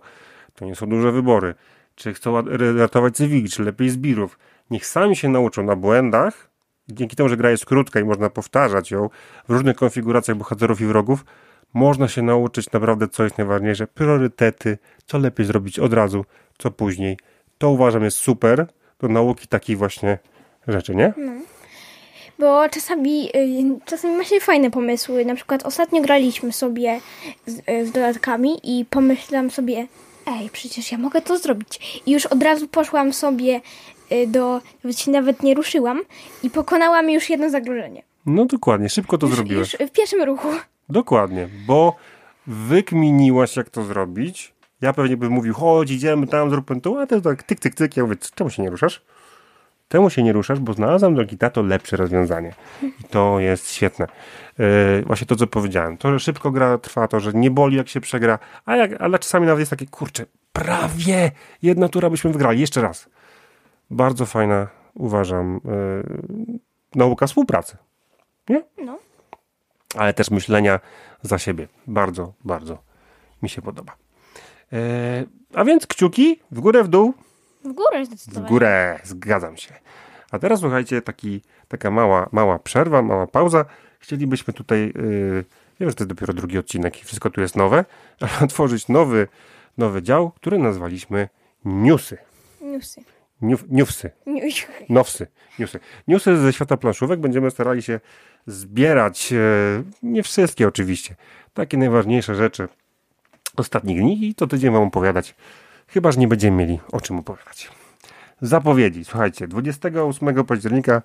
To 0.53 0.65
nie 0.65 0.75
są 0.75 0.85
duże 0.85 1.11
wybory. 1.11 1.55
Czy 1.95 2.13
chcą 2.13 2.43
ratować 2.77 3.15
cywili, 3.15 3.49
czy 3.49 3.63
lepiej 3.63 3.89
zbirów. 3.89 4.39
Niech 4.71 4.85
sami 4.85 5.15
się 5.15 5.29
nauczą 5.29 5.63
na 5.63 5.75
błędach. 5.75 6.49
Dzięki 6.87 7.15
temu, 7.15 7.29
że 7.29 7.37
gra 7.37 7.51
jest 7.51 7.65
krótka 7.65 7.99
i 7.99 8.03
można 8.03 8.29
powtarzać 8.29 8.91
ją 8.91 9.09
w 9.47 9.51
różnych 9.51 9.75
konfiguracjach 9.75 10.37
bohaterów 10.37 10.81
i 10.81 10.85
wrogów, 10.85 11.25
można 11.73 12.07
się 12.07 12.21
nauczyć 12.21 12.71
naprawdę, 12.71 13.07
co 13.07 13.23
jest 13.23 13.37
najważniejsze. 13.37 13.87
Priorytety, 13.87 14.77
co 15.05 15.17
lepiej 15.17 15.45
zrobić 15.45 15.79
od 15.79 15.93
razu, 15.93 16.25
co 16.57 16.71
później. 16.71 17.17
To 17.57 17.69
uważam 17.69 18.03
jest 18.03 18.17
super 18.17 18.67
do 18.99 19.07
nauki 19.07 19.47
takich 19.47 19.77
właśnie 19.77 20.19
rzeczy, 20.67 20.95
nie? 20.95 21.13
Bo 22.39 22.69
czasami, 22.69 23.29
y, 23.35 23.79
czasami 23.85 24.17
ma 24.17 24.23
się 24.23 24.39
fajne 24.39 24.71
pomysły. 24.71 25.25
Na 25.25 25.35
przykład 25.35 25.65
ostatnio 25.65 26.01
graliśmy 26.01 26.53
sobie 26.53 26.99
z, 27.45 27.69
y, 27.69 27.85
z 27.85 27.91
dodatkami 27.91 28.79
i 28.79 28.85
pomyślałam 28.85 29.51
sobie, 29.51 29.87
ej, 30.27 30.49
przecież 30.49 30.91
ja 30.91 30.97
mogę 30.97 31.21
to 31.21 31.37
zrobić. 31.37 32.01
I 32.05 32.11
już 32.11 32.25
od 32.25 32.43
razu 32.43 32.67
poszłam 32.67 33.13
sobie 33.13 33.61
y, 34.11 34.27
do, 34.27 34.61
nawet 34.83 34.99
się 34.99 35.11
nawet 35.11 35.43
nie 35.43 35.53
ruszyłam 35.53 36.01
i 36.43 36.49
pokonałam 36.49 37.09
już 37.09 37.29
jedno 37.29 37.49
zagrożenie. 37.49 38.03
No 38.25 38.45
dokładnie, 38.45 38.89
szybko 38.89 39.17
to 39.17 39.27
zrobiłeś. 39.27 39.75
Już 39.79 39.89
w 39.89 39.91
pierwszym 39.91 40.23
ruchu. 40.23 40.47
Dokładnie, 40.89 41.49
bo 41.67 41.95
wykminiłaś, 42.47 43.55
jak 43.55 43.69
to 43.69 43.83
zrobić. 43.83 44.53
Ja 44.81 44.93
pewnie 44.93 45.17
bym 45.17 45.31
mówił, 45.31 45.53
chodź, 45.53 45.91
idziemy 45.91 46.27
tam, 46.27 46.49
zróbmy 46.49 46.81
to, 46.81 47.01
a 47.01 47.07
ty 47.07 47.21
tak 47.21 47.43
tyk, 47.43 47.59
tyk, 47.59 47.75
tyk. 47.75 47.97
Ja 47.97 48.03
mówię, 48.03 48.15
czemu 48.35 48.49
się 48.49 48.63
nie 48.63 48.69
ruszasz? 48.69 49.01
Temu 49.87 50.09
się 50.09 50.23
nie 50.23 50.33
ruszasz, 50.33 50.59
bo 50.59 50.73
znalazłam 50.73 51.15
drogi 51.15 51.37
tato 51.37 51.61
lepsze 51.61 51.97
rozwiązanie. 51.97 52.53
I 52.83 53.03
to 53.09 53.39
jest 53.39 53.71
świetne. 53.71 54.07
Yy, 54.57 55.03
właśnie 55.05 55.27
to, 55.27 55.35
co 55.35 55.47
powiedziałem. 55.47 55.97
To, 55.97 56.11
że 56.11 56.19
szybko 56.19 56.51
gra 56.51 56.77
trwa, 56.77 57.07
to, 57.07 57.19
że 57.19 57.33
nie 57.33 57.51
boli, 57.51 57.77
jak 57.77 57.89
się 57.89 58.01
przegra, 58.01 58.39
a 58.65 58.75
jak, 58.75 59.01
ale 59.01 59.19
czasami 59.19 59.45
nawet 59.45 59.59
jest 59.59 59.69
takie, 59.69 59.85
kurczę, 59.85 60.25
prawie 60.53 61.31
jedna 61.61 61.89
tura 61.89 62.09
byśmy 62.09 62.31
wygrali. 62.31 62.61
Jeszcze 62.61 62.81
raz. 62.81 63.09
Bardzo 63.89 64.25
fajna, 64.25 64.67
uważam, 64.93 65.61
yy, 65.65 66.59
nauka 66.95 67.27
współpracy. 67.27 67.77
Nie? 68.49 68.63
No. 68.77 68.97
ale 69.95 70.13
też 70.13 70.31
myślenia 70.31 70.79
za 71.21 71.37
siebie. 71.39 71.67
Bardzo, 71.87 72.33
bardzo 72.43 72.77
mi 73.43 73.49
się 73.49 73.61
podoba. 73.61 73.95
E, 74.73 75.23
a 75.53 75.65
więc 75.65 75.87
kciuki 75.87 76.39
w 76.51 76.59
górę, 76.59 76.83
w 76.83 76.87
dół, 76.87 77.13
W 77.65 77.73
górę 77.73 78.03
w 78.03 78.05
zdecydowanie. 78.05 78.47
górę, 78.47 78.99
zgadzam 79.03 79.57
się. 79.57 79.73
A 80.31 80.39
teraz 80.39 80.59
słuchajcie, 80.59 81.01
taki, 81.01 81.41
taka 81.67 81.91
mała, 81.91 82.29
mała 82.31 82.59
przerwa, 82.59 83.01
mała 83.01 83.27
pauza. 83.27 83.65
Chcielibyśmy 83.99 84.53
tutaj, 84.53 84.79
yy, 84.79 85.45
wiem, 85.79 85.89
że 85.89 85.95
to 85.95 86.03
jest 86.03 86.09
dopiero 86.09 86.33
drugi 86.33 86.57
odcinek 86.57 87.01
i 87.01 87.05
wszystko 87.05 87.29
tu 87.29 87.41
jest 87.41 87.55
nowe, 87.55 87.85
ale 88.21 88.31
otworzyć 88.43 88.87
nowy, 88.87 89.27
nowy 89.77 90.01
dział, 90.01 90.31
który 90.31 90.57
nazwaliśmy 90.57 91.29
Newsy. 91.65 92.17
Newsy. 92.61 93.01
Newsy. 93.69 94.11
Niuś. 94.25 94.67
Nowsy, 94.89 95.27
newsy. 95.59 95.79
Newsy 96.07 96.37
ze 96.37 96.53
świata 96.53 96.77
planszówek 96.77 97.19
będziemy 97.19 97.51
starali 97.51 97.81
się 97.81 97.99
zbierać, 98.47 99.33
e, 99.33 99.37
nie 100.03 100.23
wszystkie 100.23 100.67
oczywiście, 100.67 101.15
takie 101.53 101.77
najważniejsze 101.77 102.35
rzeczy 102.35 102.67
ostatnich 103.57 103.99
dni 103.99 104.27
i 104.27 104.35
co 104.35 104.47
tydzień 104.47 104.73
wam 104.73 104.83
opowiadać, 104.83 105.35
chyba, 105.87 106.11
że 106.11 106.19
nie 106.19 106.27
będziemy 106.27 106.57
mieli 106.57 106.79
o 106.91 107.01
czym 107.01 107.19
opowiadać. 107.19 107.69
Zapowiedzi, 108.41 109.05
słuchajcie, 109.05 109.47
28 109.47 110.45
października 110.45 111.01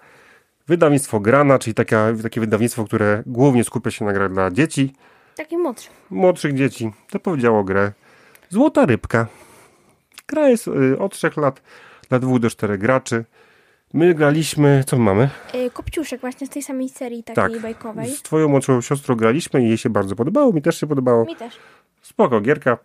wydawnictwo 0.68 1.20
Grana, 1.20 1.58
czyli 1.58 1.74
taka, 1.74 2.06
takie 2.22 2.40
wydawnictwo, 2.40 2.84
które 2.84 3.22
głównie 3.26 3.64
skupia 3.64 3.90
się 3.90 4.04
na 4.04 4.12
grach 4.12 4.32
dla 4.32 4.50
dzieci, 4.50 4.92
Taki 5.36 5.58
młodszy. 5.58 5.88
młodszych 6.10 6.54
dzieci, 6.54 6.90
zapowiedziało 7.12 7.64
grę 7.64 7.92
Złota 8.48 8.86
Rybka. 8.86 9.26
Gra 10.28 10.48
jest 10.48 10.68
y, 10.68 10.98
od 10.98 11.12
3 11.12 11.30
lat 11.36 11.62
dla 12.08 12.18
2 12.18 12.38
do 12.38 12.50
4 12.50 12.78
graczy. 12.78 13.24
My 13.94 14.14
graliśmy, 14.14 14.84
co 14.86 14.96
my 14.98 15.04
mamy? 15.04 15.30
Y, 15.54 15.70
Kopciuszek 15.70 16.20
właśnie 16.20 16.46
z 16.46 16.50
tej 16.50 16.62
samej 16.62 16.88
serii 16.88 17.22
takiej 17.22 17.52
Tak, 17.54 17.62
bajkowej. 17.62 18.08
z 18.10 18.22
twoją 18.22 18.48
młodszą 18.48 18.80
siostrą 18.80 19.14
graliśmy 19.14 19.62
i 19.64 19.68
jej 19.68 19.78
się 19.78 19.90
bardzo 19.90 20.16
podobało, 20.16 20.52
mi 20.52 20.62
też 20.62 20.80
się 20.80 20.86
podobało. 20.86 21.24
Mi 21.24 21.36
też. 21.36 21.54
Spoko 22.02 22.40
gierka. 22.40 22.78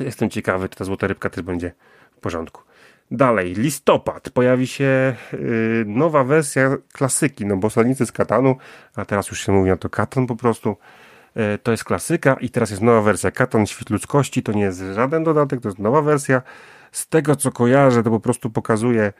Jestem 0.00 0.30
ciekawy, 0.30 0.68
czy 0.68 0.76
ta 0.76 0.84
Złota 0.84 1.06
Rybka 1.06 1.30
też 1.30 1.42
będzie 1.42 1.72
w 2.16 2.20
porządku. 2.20 2.62
Dalej, 3.10 3.54
listopad. 3.54 4.30
Pojawi 4.30 4.66
się 4.66 5.16
y, 5.34 5.84
nowa 5.86 6.24
wersja 6.24 6.76
klasyki, 6.92 7.46
no 7.46 7.56
bo 7.56 7.66
Osadnicy 7.66 8.06
z 8.06 8.12
Katanu, 8.12 8.56
a 8.96 9.04
teraz 9.04 9.28
już 9.28 9.46
się 9.46 9.52
mówi 9.52 9.70
na 9.70 9.76
to 9.76 9.90
Katan 9.90 10.26
po 10.26 10.36
prostu. 10.36 10.76
Y, 11.36 11.58
to 11.58 11.70
jest 11.70 11.84
klasyka 11.84 12.36
i 12.40 12.50
teraz 12.50 12.70
jest 12.70 12.82
nowa 12.82 13.02
wersja. 13.02 13.30
Katan 13.30 13.66
Świt 13.66 13.90
Ludzkości 13.90 14.42
to 14.42 14.52
nie 14.52 14.62
jest 14.62 14.82
żaden 14.94 15.24
dodatek, 15.24 15.60
to 15.60 15.68
jest 15.68 15.78
nowa 15.78 16.02
wersja. 16.02 16.42
Z 16.92 17.08
tego 17.08 17.36
co 17.36 17.52
kojarzę, 17.52 18.02
to 18.02 18.10
po 18.10 18.20
prostu 18.20 18.50
pokazuje 18.50 19.02
y, 19.04 19.12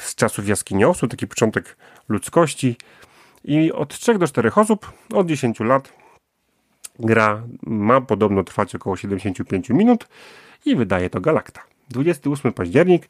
z 0.00 0.14
czasów 0.14 0.48
jaskiniosu, 0.48 1.08
taki 1.08 1.26
początek 1.26 1.76
ludzkości. 2.08 2.76
I 3.44 3.72
od 3.72 3.98
3 3.98 4.18
do 4.18 4.26
4 4.26 4.50
osób, 4.54 4.92
od 5.14 5.26
10 5.26 5.60
lat 5.60 6.03
gra 6.98 7.42
ma 7.62 8.00
podobno 8.00 8.44
trwać 8.44 8.74
około 8.74 8.96
75 8.96 9.70
minut 9.70 10.08
i 10.64 10.76
wydaje 10.76 11.10
to 11.10 11.20
Galacta. 11.20 11.60
28 11.90 12.52
październik 12.52 13.08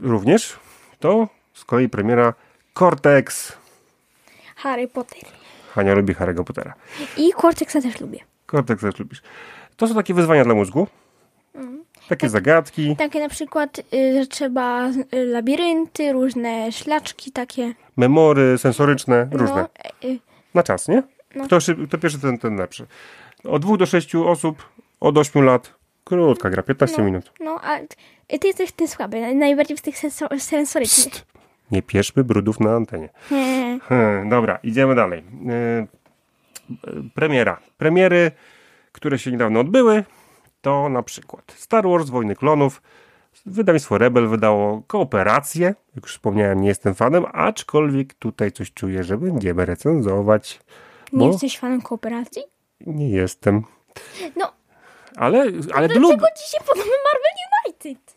również 0.00 0.56
to 1.00 1.28
z 1.54 1.64
kolei 1.64 1.88
premiera 1.88 2.34
Cortex. 2.74 3.52
Harry 4.56 4.88
Potter. 4.88 5.22
Hania 5.74 5.94
lubi 5.94 6.14
Harry'ego 6.14 6.44
Pottera. 6.44 6.74
I 7.16 7.32
Cortexa 7.40 7.72
też 7.82 8.00
lubię. 8.00 8.18
Cortex 8.46 8.80
też 8.82 8.98
lubisz. 8.98 9.22
To 9.76 9.88
są 9.88 9.94
takie 9.94 10.14
wyzwania 10.14 10.44
dla 10.44 10.54
mózgu. 10.54 10.86
Takie 12.08 12.28
zagadki, 12.28 12.96
Takie 12.96 13.20
na 13.20 13.28
przykład, 13.28 13.78
y, 13.94 14.18
że 14.20 14.26
trzeba 14.26 14.88
y, 14.90 15.04
labirynty, 15.26 16.12
różne 16.12 16.72
szlaczki 16.72 17.32
takie. 17.32 17.74
memory 17.96 18.58
sensoryczne, 18.58 19.28
różne. 19.32 19.56
No, 19.56 19.68
y, 20.08 20.18
Na 20.54 20.62
czas, 20.62 20.88
nie? 20.88 21.02
No. 21.34 21.44
Kto, 21.46 21.60
szyb, 21.60 21.78
kto 21.88 21.98
pierwszy, 21.98 22.18
ten, 22.18 22.38
ten 22.38 22.56
lepszy. 22.56 22.86
Od 23.44 23.62
2 23.62 23.76
do 23.76 23.86
6 23.86 24.14
osób, 24.14 24.68
od 25.00 25.18
8 25.18 25.44
lat. 25.44 25.74
Krótka 26.04 26.50
gra, 26.50 26.62
15 26.62 26.98
No. 26.98 27.04
minut. 27.04 27.32
no 27.40 27.60
a 27.62 27.78
ty, 28.38 28.46
jesteś 28.46 28.72
ty 28.72 28.88
słaby, 28.88 29.34
najbardziej 29.34 29.76
w 29.76 29.80
tych 29.82 29.94
senso- 29.96 30.38
sensorycznych. 30.40 31.14
Nie 31.70 31.82
pieszmy 31.82 32.24
brudów 32.24 32.60
na 32.60 32.70
antenie. 32.74 33.08
Nie. 33.30 33.78
Hmm, 33.82 34.28
dobra, 34.28 34.58
idziemy 34.62 34.94
dalej. 34.94 35.22
Yy, 35.46 35.86
premiera. 37.14 37.60
Premiery, 37.78 38.30
które 38.92 39.18
się 39.18 39.32
niedawno 39.32 39.60
odbyły, 39.60 40.04
to 40.62 40.88
na 40.88 41.02
przykład 41.02 41.52
Star 41.56 41.84
Wars 41.88 42.10
Wojny 42.10 42.36
Klonów. 42.36 42.82
Wydawnictwo 43.46 43.98
Rebel 43.98 44.28
wydało 44.28 44.82
kooperację. 44.86 45.74
Jak 45.94 46.04
już 46.04 46.12
wspomniałem, 46.12 46.60
nie 46.60 46.68
jestem 46.68 46.94
fanem, 46.94 47.24
aczkolwiek 47.32 48.14
tutaj 48.14 48.52
coś 48.52 48.72
czuję, 48.72 49.04
że 49.04 49.18
będziemy 49.18 49.66
recenzować. 49.66 50.60
Nie 51.12 51.18
Bo 51.18 51.26
jesteś 51.32 51.58
fanem 51.58 51.82
kooperacji? 51.82 52.42
nie 52.86 53.10
jestem. 53.10 53.62
No, 54.36 54.52
Ale, 55.16 55.38
ale 55.74 55.88
Dlaczego 55.88 56.00
lubię. 56.00 56.26
ci 56.44 56.50
się 56.50 56.58
podoba 56.66 56.84
Marvel 56.84 57.32
United? 57.66 58.16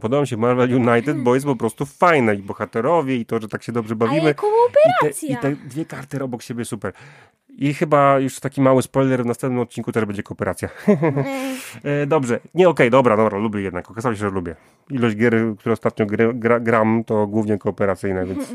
Podoba 0.00 0.20
mi 0.20 0.26
się 0.28 0.36
Marvel 0.36 0.74
United, 0.74 1.16
bo 1.22 1.34
jest 1.34 1.46
po 1.46 1.56
prostu 1.56 1.86
fajne 1.86 2.34
i 2.34 2.38
bohaterowie 2.42 3.16
i 3.16 3.26
to, 3.26 3.40
że 3.40 3.48
tak 3.48 3.62
się 3.62 3.72
dobrze 3.72 3.96
bawimy. 3.96 4.20
Ale 4.20 4.30
I 4.30 4.34
te, 4.34 4.40
kooperacja. 4.40 5.28
I 5.28 5.36
te 5.36 5.52
dwie 5.68 5.84
karty 5.84 6.22
obok 6.22 6.42
siebie 6.42 6.64
super. 6.64 6.92
I 7.48 7.74
chyba 7.74 8.18
już 8.18 8.40
taki 8.40 8.60
mały 8.60 8.82
spoiler, 8.82 9.22
w 9.22 9.26
następnym 9.26 9.60
odcinku 9.60 9.92
też 9.92 10.04
będzie 10.04 10.22
kooperacja. 10.22 10.68
E, 11.84 12.06
Dobrze, 12.06 12.40
nie 12.54 12.68
okej, 12.68 12.90
dobra, 12.90 13.16
dobra, 13.16 13.38
lubię 13.38 13.60
jednak. 13.60 13.90
Okazało 13.90 14.14
się, 14.14 14.18
że 14.18 14.30
lubię. 14.30 14.56
Ilość 14.90 15.16
gier, 15.16 15.34
które 15.58 15.72
ostatnio 15.72 16.06
gry, 16.06 16.34
gra, 16.34 16.60
gram, 16.60 17.04
to 17.04 17.26
głównie 17.26 17.58
kooperacyjne, 17.58 18.26
więc 18.26 18.52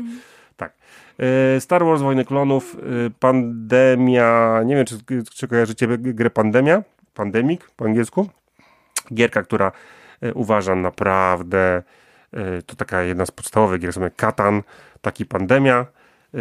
Star 1.60 1.84
Wars 1.84 2.02
Wojny 2.02 2.24
Klonów, 2.24 2.76
e, 2.76 3.10
Pandemia, 3.10 4.60
nie 4.64 4.76
wiem, 4.76 4.86
czy, 4.86 4.98
czy 5.34 5.48
kojarzycie 5.48 5.88
grę 5.98 6.30
Pandemia? 6.30 6.82
Pandemic 7.14 7.60
po 7.76 7.84
angielsku? 7.84 8.28
Gierka, 9.14 9.42
która 9.42 9.72
e, 10.20 10.34
uważam 10.34 10.82
naprawdę, 10.82 11.82
e, 12.32 12.62
to 12.62 12.76
taka 12.76 13.02
jedna 13.02 13.26
z 13.26 13.30
podstawowych 13.30 13.80
gier, 13.80 13.92
sobie 13.92 14.10
Katan, 14.10 14.62
taki 15.00 15.26
Pandemia. 15.26 15.86
E, 16.34 16.38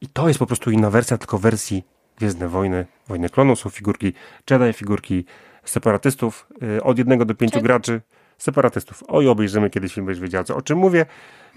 I 0.00 0.08
to 0.08 0.28
jest 0.28 0.38
po 0.38 0.46
prostu 0.46 0.70
inna 0.70 0.90
wersja, 0.90 1.18
tylko 1.18 1.38
wersji 1.38 1.84
Gwiezdne 2.18 2.48
Wojny, 2.48 2.86
Wojny 3.08 3.30
Klonów, 3.30 3.58
są 3.58 3.70
figurki 3.70 4.12
Jedi, 4.50 4.72
figurki 4.72 5.24
separatystów, 5.64 6.46
e, 6.76 6.82
od 6.82 6.98
jednego 6.98 7.24
do 7.24 7.34
pięciu 7.34 7.60
graczy. 7.60 8.00
Separatystów. 8.44 9.02
Oj, 9.08 9.28
obejrzymy 9.28 9.70
kiedyś 9.70 9.94
film, 9.94 10.06
będziesz 10.06 10.22
wiedziała, 10.22 10.44
co, 10.44 10.56
o 10.56 10.62
czym 10.62 10.78
mówię. 10.78 11.06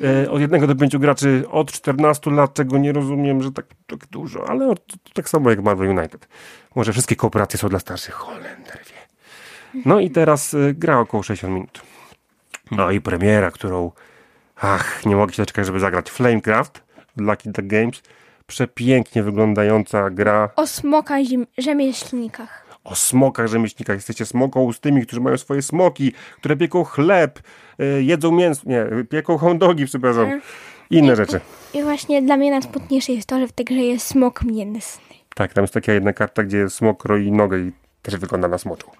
E, 0.03 0.31
od 0.31 0.41
jednego 0.41 0.67
do 0.67 0.75
pięciu 0.75 0.99
graczy 0.99 1.43
od 1.51 1.71
14 1.71 2.31
lat, 2.31 2.53
czego 2.53 2.77
nie 2.77 2.93
rozumiem, 2.93 3.43
że 3.43 3.51
tak, 3.51 3.65
tak 3.87 3.99
dużo, 4.11 4.49
ale 4.49 4.67
od, 4.67 4.79
tak 5.13 5.29
samo 5.29 5.49
jak 5.49 5.63
Marvel 5.63 5.89
United. 5.97 6.27
Może 6.75 6.93
wszystkie 6.93 7.15
kooperacje 7.15 7.59
są 7.59 7.69
dla 7.69 7.79
starszych. 7.79 8.13
Holender 8.13 8.79
wie. 8.89 9.81
No 9.85 9.99
i 9.99 10.09
teraz 10.09 10.53
y, 10.53 10.73
gra 10.77 10.99
około 10.99 11.23
60 11.23 11.53
minut. 11.53 11.81
No 12.71 12.91
i 12.91 13.01
premiera, 13.01 13.51
którą 13.51 13.91
ach, 14.55 15.05
nie 15.05 15.15
mogę 15.15 15.33
się 15.33 15.41
doczekać, 15.41 15.65
żeby 15.65 15.79
zagrać. 15.79 16.09
Flamecraft, 16.09 16.83
Lucky 17.17 17.49
Duck 17.51 17.67
Games. 17.67 18.01
Przepięknie 18.47 19.23
wyglądająca 19.23 20.09
gra 20.09 20.49
O 20.55 20.67
smoka 20.67 21.15
ziem- 21.23 21.45
rzemieślnikach. 21.57 22.66
O 22.87 22.95
smokach 22.95 23.47
rzemieślnikach. 23.47 23.95
Jesteście 23.95 24.25
smoką 24.25 24.73
z 24.73 24.79
tymi, 24.79 25.05
którzy 25.05 25.21
mają 25.21 25.37
swoje 25.37 25.61
smoki, 25.61 26.13
które 26.37 26.55
pieką 26.55 26.83
chleb, 26.83 27.39
y, 27.79 28.03
jedzą 28.03 28.31
mięso, 28.31 28.61
nie, 28.65 28.85
pieką 29.09 29.37
hot 29.37 29.57
dogi, 29.57 29.85
przepraszam. 29.85 30.41
Inne 30.89 31.15
rzeczy. 31.15 31.39
I 31.73 31.83
właśnie 31.83 32.21
dla 32.21 32.37
mnie 32.37 32.51
najsmutniejsze 32.51 33.13
jest 33.13 33.27
to, 33.27 33.39
że 33.39 33.47
w 33.47 33.51
tej 33.51 33.65
grze 33.65 33.79
jest 33.79 34.07
smok 34.07 34.43
mięsny. 34.43 35.15
Tak, 35.35 35.53
tam 35.53 35.63
jest 35.63 35.73
taka 35.73 35.93
jedna 35.93 36.13
karta, 36.13 36.43
gdzie 36.43 36.69
smok 36.69 37.05
roi 37.05 37.31
nogę 37.31 37.59
i 37.59 37.71
też 38.01 38.17
wygląda 38.17 38.47
na 38.47 38.57
smoczu. 38.57 38.91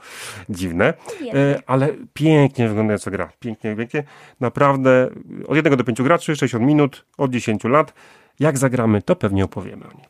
Dziwne, 0.50 0.94
e, 1.34 1.62
ale 1.68 1.90
pięknie 2.14 2.68
wyglądająca 2.68 3.12
gra. 3.12 3.30
Pięknie, 3.40 3.76
pięknie. 3.76 4.04
Naprawdę 4.40 5.10
od 5.48 5.56
jednego 5.56 5.78
do 5.78 5.84
pięciu 5.84 6.04
graczy, 6.04 6.36
60 6.36 6.66
minut, 6.66 7.06
od 7.18 7.32
10 7.32 7.64
lat. 7.64 7.94
Jak 8.40 8.58
zagramy, 8.58 9.02
to 9.02 9.16
pewnie 9.16 9.46
opowiemy 9.46 9.86
o 9.86 9.94
niej. 9.94 10.06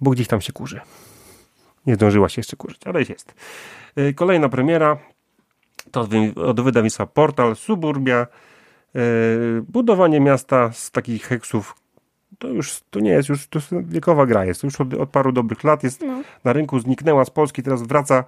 Bo 0.00 0.10
gdzieś 0.10 0.28
tam 0.28 0.40
się 0.40 0.52
kurzy. 0.52 0.80
Nie 1.88 1.94
zdążyła 1.94 2.28
się 2.28 2.38
jeszcze 2.40 2.56
kurzyć, 2.56 2.80
ale 2.86 3.00
jest. 3.00 3.34
E, 3.96 4.12
Kolejna 4.12 4.48
premiera 4.48 4.98
to 5.90 6.00
od 6.00 6.08
wy- 6.10 6.34
od 6.34 6.60
wydawnictwa 6.60 7.06
Portal, 7.06 7.56
Suburbia. 7.56 8.26
E, 8.94 8.98
Budowanie 9.62 10.20
miasta 10.20 10.72
z 10.72 10.90
takich 10.90 11.24
heksów 11.24 11.74
to 12.38 12.48
już 12.48 12.80
to 12.90 13.00
nie 13.00 13.10
jest, 13.10 13.28
już 13.28 13.46
to 13.46 13.58
jest 13.58 13.68
wiekowa 13.88 14.26
gra 14.26 14.44
jest. 14.44 14.62
Już 14.62 14.80
od, 14.80 14.94
od 14.94 15.10
paru 15.10 15.32
dobrych 15.32 15.64
lat 15.64 15.82
jest 15.84 16.00
No. 16.06 16.22
na 16.44 16.52
rynku, 16.52 16.78
zniknęła 16.80 17.24
z 17.24 17.30
Polski, 17.30 17.62
teraz 17.62 17.82
wraca 17.82 18.24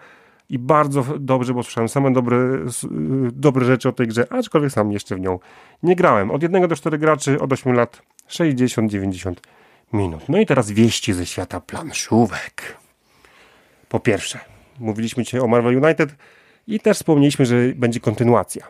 i 0.49 0.59
bardzo 0.59 1.05
dobrze, 1.19 1.55
bo 1.55 1.63
słyszałem 1.63 1.89
same 1.89 2.13
dobre, 2.13 2.37
y, 2.37 2.67
dobre 3.33 3.65
rzeczy 3.65 3.89
o 3.89 3.93
tej 3.93 4.07
grze, 4.07 4.27
aczkolwiek 4.33 4.73
sam 4.73 4.93
jeszcze 4.93 5.17
w 5.17 5.21
nią 5.21 5.39
nie 5.83 5.97
grałem. 5.97 6.31
Od 6.31 6.43
1 6.43 6.69
do 6.69 6.77
4 6.77 6.99
graczy, 6.99 7.41
od 7.41 7.53
8 7.53 7.73
lat 7.73 8.03
60-90 8.29 9.35
minut. 9.93 10.23
No 10.29 10.39
i 10.39 10.47
teraz 10.47 10.71
wieści 10.71 11.13
ze 11.13 11.27
świata 11.27 11.61
planszówek. 11.61 12.77
Po 13.91 14.01
pierwsze, 14.01 14.39
mówiliśmy 14.79 15.25
dzisiaj 15.25 15.41
o 15.41 15.47
Marvel 15.47 15.85
United 15.85 16.15
i 16.67 16.81
też 16.81 16.97
wspomnieliśmy, 16.97 17.47
że 17.47 17.57
będzie 17.77 18.01
kontynuacja. 18.01 18.67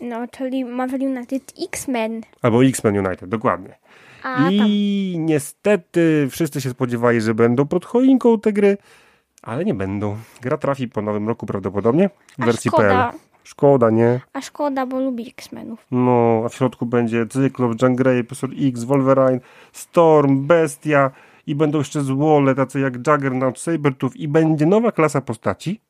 No, 0.00 0.28
czyli 0.28 0.64
Marvel 0.64 1.02
United 1.02 1.52
X-Men. 1.64 2.20
Albo 2.42 2.64
X-Men 2.64 3.06
United, 3.06 3.28
dokładnie. 3.28 3.78
A 4.22 4.36
tam. 4.36 4.48
I 4.50 5.16
niestety 5.18 6.28
wszyscy 6.30 6.60
się 6.60 6.70
spodziewali, 6.70 7.20
że 7.20 7.34
będą 7.34 7.66
pod 7.66 7.84
choinką 7.84 8.40
te 8.40 8.52
gry, 8.52 8.78
ale 9.42 9.64
nie 9.64 9.74
będą. 9.74 10.16
Gra 10.40 10.56
trafi 10.56 10.88
po 10.88 11.02
nowym 11.02 11.28
roku 11.28 11.46
prawdopodobnie 11.46 12.10
w 12.38 12.42
A 12.42 12.46
wersji 12.46 12.68
szkoda. 12.68 13.10
PL. 13.12 13.18
Szkoda, 13.44 13.90
nie? 13.90 14.20
A 14.32 14.40
szkoda, 14.40 14.86
bo 14.86 15.00
lubi 15.00 15.28
X-Menów. 15.28 15.86
No, 15.90 16.42
a 16.44 16.48
w 16.48 16.54
środku 16.54 16.86
będzie 16.86 17.26
Cyclops, 17.26 17.82
Jean 17.82 17.96
Grey, 17.96 18.24
Profesor 18.24 18.50
X, 18.60 18.84
Wolverine, 18.84 19.40
Storm, 19.72 20.46
Bestia 20.46 21.10
i 21.46 21.54
będą 21.54 21.78
jeszcze 21.78 22.00
złole, 22.02 22.54
tacy 22.54 22.80
jak 22.80 22.94
Juggernaut, 22.96 23.58
Sabertooth 23.60 24.16
i 24.16 24.28
będzie 24.28 24.66
nowa 24.66 24.92
klasa 24.92 25.20
postaci. 25.20 25.80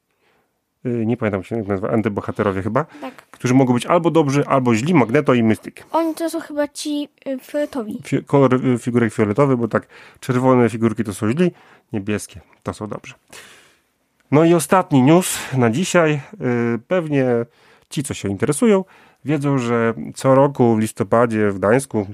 Yy, 0.85 1.07
nie 1.07 1.17
pamiętam 1.17 1.43
się 1.45 1.57
jak 1.57 1.67
nazywa, 1.67 1.91
antybohaterowie 1.91 2.63
chyba, 2.63 2.85
Tak. 3.01 3.15
którzy 3.31 3.55
mogą 3.55 3.75
być 3.75 3.87
albo 3.87 4.11
dobrzy, 4.11 4.47
albo 4.47 4.75
źli, 4.75 4.95
Magneto 4.95 5.35
i 5.35 5.43
Mystyk. 5.43 5.85
Oni 5.93 6.15
to 6.15 6.31
są 6.31 6.41
chyba 6.41 6.69
ci 6.69 7.09
y, 7.27 7.39
fioletowi. 7.43 7.99
Fi- 8.05 8.25
kolor 8.25 8.55
y, 8.67 8.79
figurek 8.79 9.15
fioletowy, 9.15 9.57
bo 9.57 9.69
tak 9.69 9.87
czerwone 10.21 10.69
figurki 10.71 11.05
to 11.05 11.15
są 11.15 11.31
źli, 11.31 11.51
niebieskie 11.93 12.41
to 12.63 12.75
są 12.75 12.87
dobrze. 12.87 13.15
No 14.31 14.45
i 14.45 14.55
ostatni 14.55 15.03
news 15.03 15.39
na 15.57 15.71
dzisiaj. 15.71 16.21
Y, 16.75 16.79
Pewnie 16.89 17.27
ci, 17.91 18.03
co 18.03 18.15
się 18.15 18.29
interesują, 18.29 18.85
wiedzą, 19.25 19.59
że 19.59 19.95
co 20.15 20.35
roku 20.35 20.75
w 20.77 20.79
listopadzie 20.79 21.51
w 21.51 21.59
Gdańsku 21.59 22.07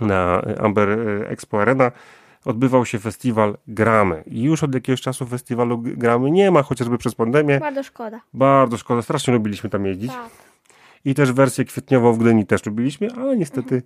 na 0.00 0.42
Amber 0.60 0.88
y, 0.90 1.26
Expo 1.28 1.62
Arena 1.62 1.92
odbywał 2.44 2.86
się 2.86 2.98
festiwal 2.98 3.56
Gramy. 3.68 4.24
I 4.26 4.42
już 4.42 4.62
od 4.62 4.74
jakiegoś 4.74 5.00
czasu 5.00 5.26
festiwalu 5.26 5.78
Gramy 5.78 6.30
nie 6.30 6.50
ma, 6.50 6.62
chociażby 6.62 6.98
przez 6.98 7.14
pandemię. 7.14 7.60
Bardzo 7.60 7.82
szkoda. 7.82 8.20
Bardzo 8.34 8.76
szkoda, 8.78 9.02
strasznie 9.02 9.34
lubiliśmy 9.34 9.70
tam 9.70 9.86
jeździć. 9.86 10.10
Tak. 10.10 10.30
I 11.04 11.14
też 11.14 11.32
wersję 11.32 11.64
kwietniową 11.64 12.12
w 12.12 12.18
Gdyni 12.18 12.46
też 12.46 12.66
lubiliśmy, 12.66 13.08
ale 13.16 13.36
niestety 13.36 13.82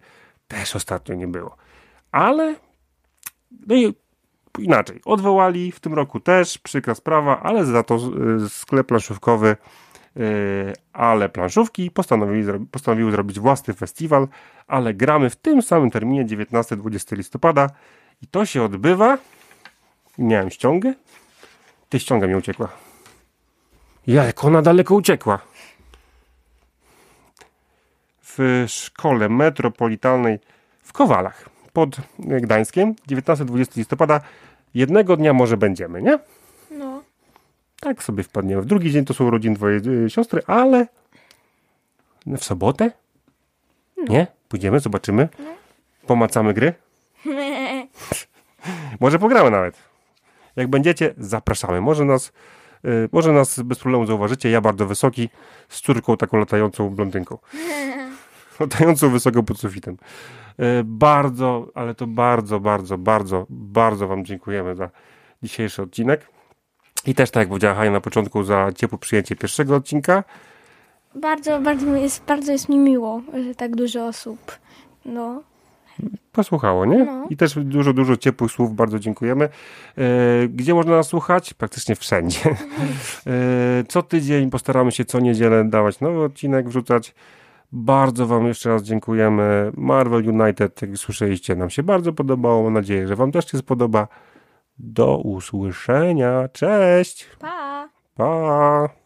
też 0.48 0.76
ostatnio 0.76 1.14
nie 1.14 1.28
było. 1.28 1.56
Ale, 2.12 2.54
no 3.66 3.74
i 3.74 3.94
inaczej, 4.58 5.00
odwołali 5.04 5.72
w 5.72 5.80
tym 5.80 5.94
roku 5.94 6.20
też, 6.20 6.58
przykra 6.58 6.94
sprawa, 6.94 7.40
ale 7.42 7.64
za 7.64 7.82
to 7.82 7.98
y, 8.44 8.48
sklep 8.48 8.86
planszówkowy, 8.86 9.56
y, 10.16 10.72
ale 10.92 11.28
planszówki 11.28 11.90
postanowiły, 11.90 12.66
postanowiły 12.70 13.10
zrobić 13.10 13.40
własny 13.40 13.74
festiwal, 13.74 14.28
ale 14.66 14.94
gramy 14.94 15.30
w 15.30 15.36
tym 15.36 15.62
samym 15.62 15.90
terminie 15.90 16.24
19-20 16.24 17.16
listopada 17.16 17.70
i 18.22 18.26
to 18.26 18.46
się 18.46 18.62
odbywa, 18.62 19.18
miałem 20.18 20.50
ściągę, 20.50 20.94
ty 21.88 22.00
ściąga 22.00 22.26
mi 22.26 22.34
uciekła. 22.34 22.68
Jak 24.06 24.44
ona 24.44 24.62
daleko 24.62 24.94
uciekła 24.94 25.38
w 28.22 28.64
szkole 28.68 29.28
metropolitalnej 29.28 30.38
w 30.82 30.92
Kowalach 30.92 31.48
pod 31.72 31.96
Gdańskiem 32.18 32.94
19-20 33.08 33.76
listopada. 33.76 34.20
Jednego 34.74 35.16
dnia 35.16 35.32
może 35.32 35.56
będziemy, 35.56 36.02
nie? 36.02 36.18
No. 36.70 37.02
Tak 37.80 38.02
sobie 38.02 38.22
wpadniemy. 38.22 38.62
W 38.62 38.66
drugi 38.66 38.90
dzień 38.92 39.04
to 39.04 39.14
są 39.14 39.24
urodziny 39.24 39.56
twojej 39.56 39.80
y, 40.04 40.10
siostry, 40.10 40.42
ale 40.46 40.86
w 42.26 42.44
sobotę? 42.44 42.90
Nie? 44.08 44.26
Pójdziemy, 44.48 44.80
zobaczymy. 44.80 45.28
Pomacamy 46.06 46.54
gry. 46.54 46.74
Może 49.00 49.18
pogramy 49.18 49.50
nawet. 49.50 49.78
Jak 50.56 50.68
będziecie, 50.68 51.14
zapraszamy. 51.18 51.80
Może 51.80 52.04
nas, 52.04 52.32
y, 52.84 53.08
może 53.12 53.32
nas 53.32 53.60
bez 53.60 53.78
problemu 53.78 54.06
zauważycie. 54.06 54.50
Ja 54.50 54.60
bardzo 54.60 54.86
wysoki, 54.86 55.28
z 55.68 55.80
córką 55.80 56.16
taką 56.16 56.38
latającą 56.38 56.90
blondynką. 56.90 57.38
latającą 58.60 59.10
wysoko 59.10 59.42
pod 59.42 59.58
sufitem. 59.58 59.96
Y, 60.60 60.64
Bardzo, 60.84 61.66
ale 61.74 61.94
to 61.94 62.06
bardzo, 62.06 62.60
bardzo, 62.60 62.98
bardzo, 62.98 63.46
bardzo 63.50 64.08
Wam 64.08 64.24
dziękujemy 64.24 64.76
za 64.76 64.90
dzisiejszy 65.42 65.82
odcinek. 65.82 66.28
I 67.06 67.14
też 67.14 67.30
tak 67.30 67.40
jak 67.40 67.48
powiedziała 67.48 67.74
Hania 67.74 67.90
na 67.90 68.00
początku, 68.00 68.42
za 68.44 68.72
ciepłe 68.76 68.98
przyjęcie 68.98 69.36
pierwszego 69.36 69.76
odcinka. 69.76 70.24
Bardzo, 71.14 71.60
bardzo 71.60 71.94
jest, 71.96 72.24
bardzo 72.24 72.52
jest 72.52 72.68
mi 72.68 72.78
miło, 72.78 73.22
że 73.46 73.54
tak 73.54 73.76
dużo 73.76 74.06
osób. 74.06 74.58
No. 75.04 75.42
Posłuchało, 76.32 76.86
nie? 76.86 77.04
No. 77.04 77.26
I 77.30 77.36
też 77.36 77.54
dużo, 77.54 77.92
dużo 77.92 78.16
ciepłych 78.16 78.52
słów, 78.52 78.74
bardzo 78.74 78.98
dziękujemy. 78.98 79.44
E, 79.98 80.48
gdzie 80.48 80.74
można 80.74 80.96
nas 80.96 81.06
słuchać? 81.06 81.54
Praktycznie 81.54 81.96
wszędzie. 81.96 82.40
E, 83.26 83.84
co 83.88 84.02
tydzień 84.02 84.50
postaramy 84.50 84.92
się 84.92 85.04
co 85.04 85.20
niedzielę 85.20 85.64
dawać 85.64 86.00
nowy 86.00 86.20
odcinek, 86.24 86.68
wrzucać. 86.68 87.14
Bardzo 87.72 88.26
Wam 88.26 88.46
jeszcze 88.46 88.68
raz 88.68 88.82
dziękujemy. 88.82 89.72
Marvel 89.76 90.28
United, 90.28 90.82
jak 90.82 90.96
słyszeliście, 90.96 91.56
nam 91.56 91.70
się 91.70 91.82
bardzo 91.82 92.12
podobało. 92.12 92.62
Mam 92.62 92.72
nadzieję, 92.72 93.08
że 93.08 93.16
Wam 93.16 93.32
też 93.32 93.50
się 93.50 93.58
spodoba. 93.58 94.08
Do 94.78 95.18
usłyszenia. 95.18 96.48
Cześć! 96.52 97.26
Pa! 97.38 97.88
Pa! 98.14 99.03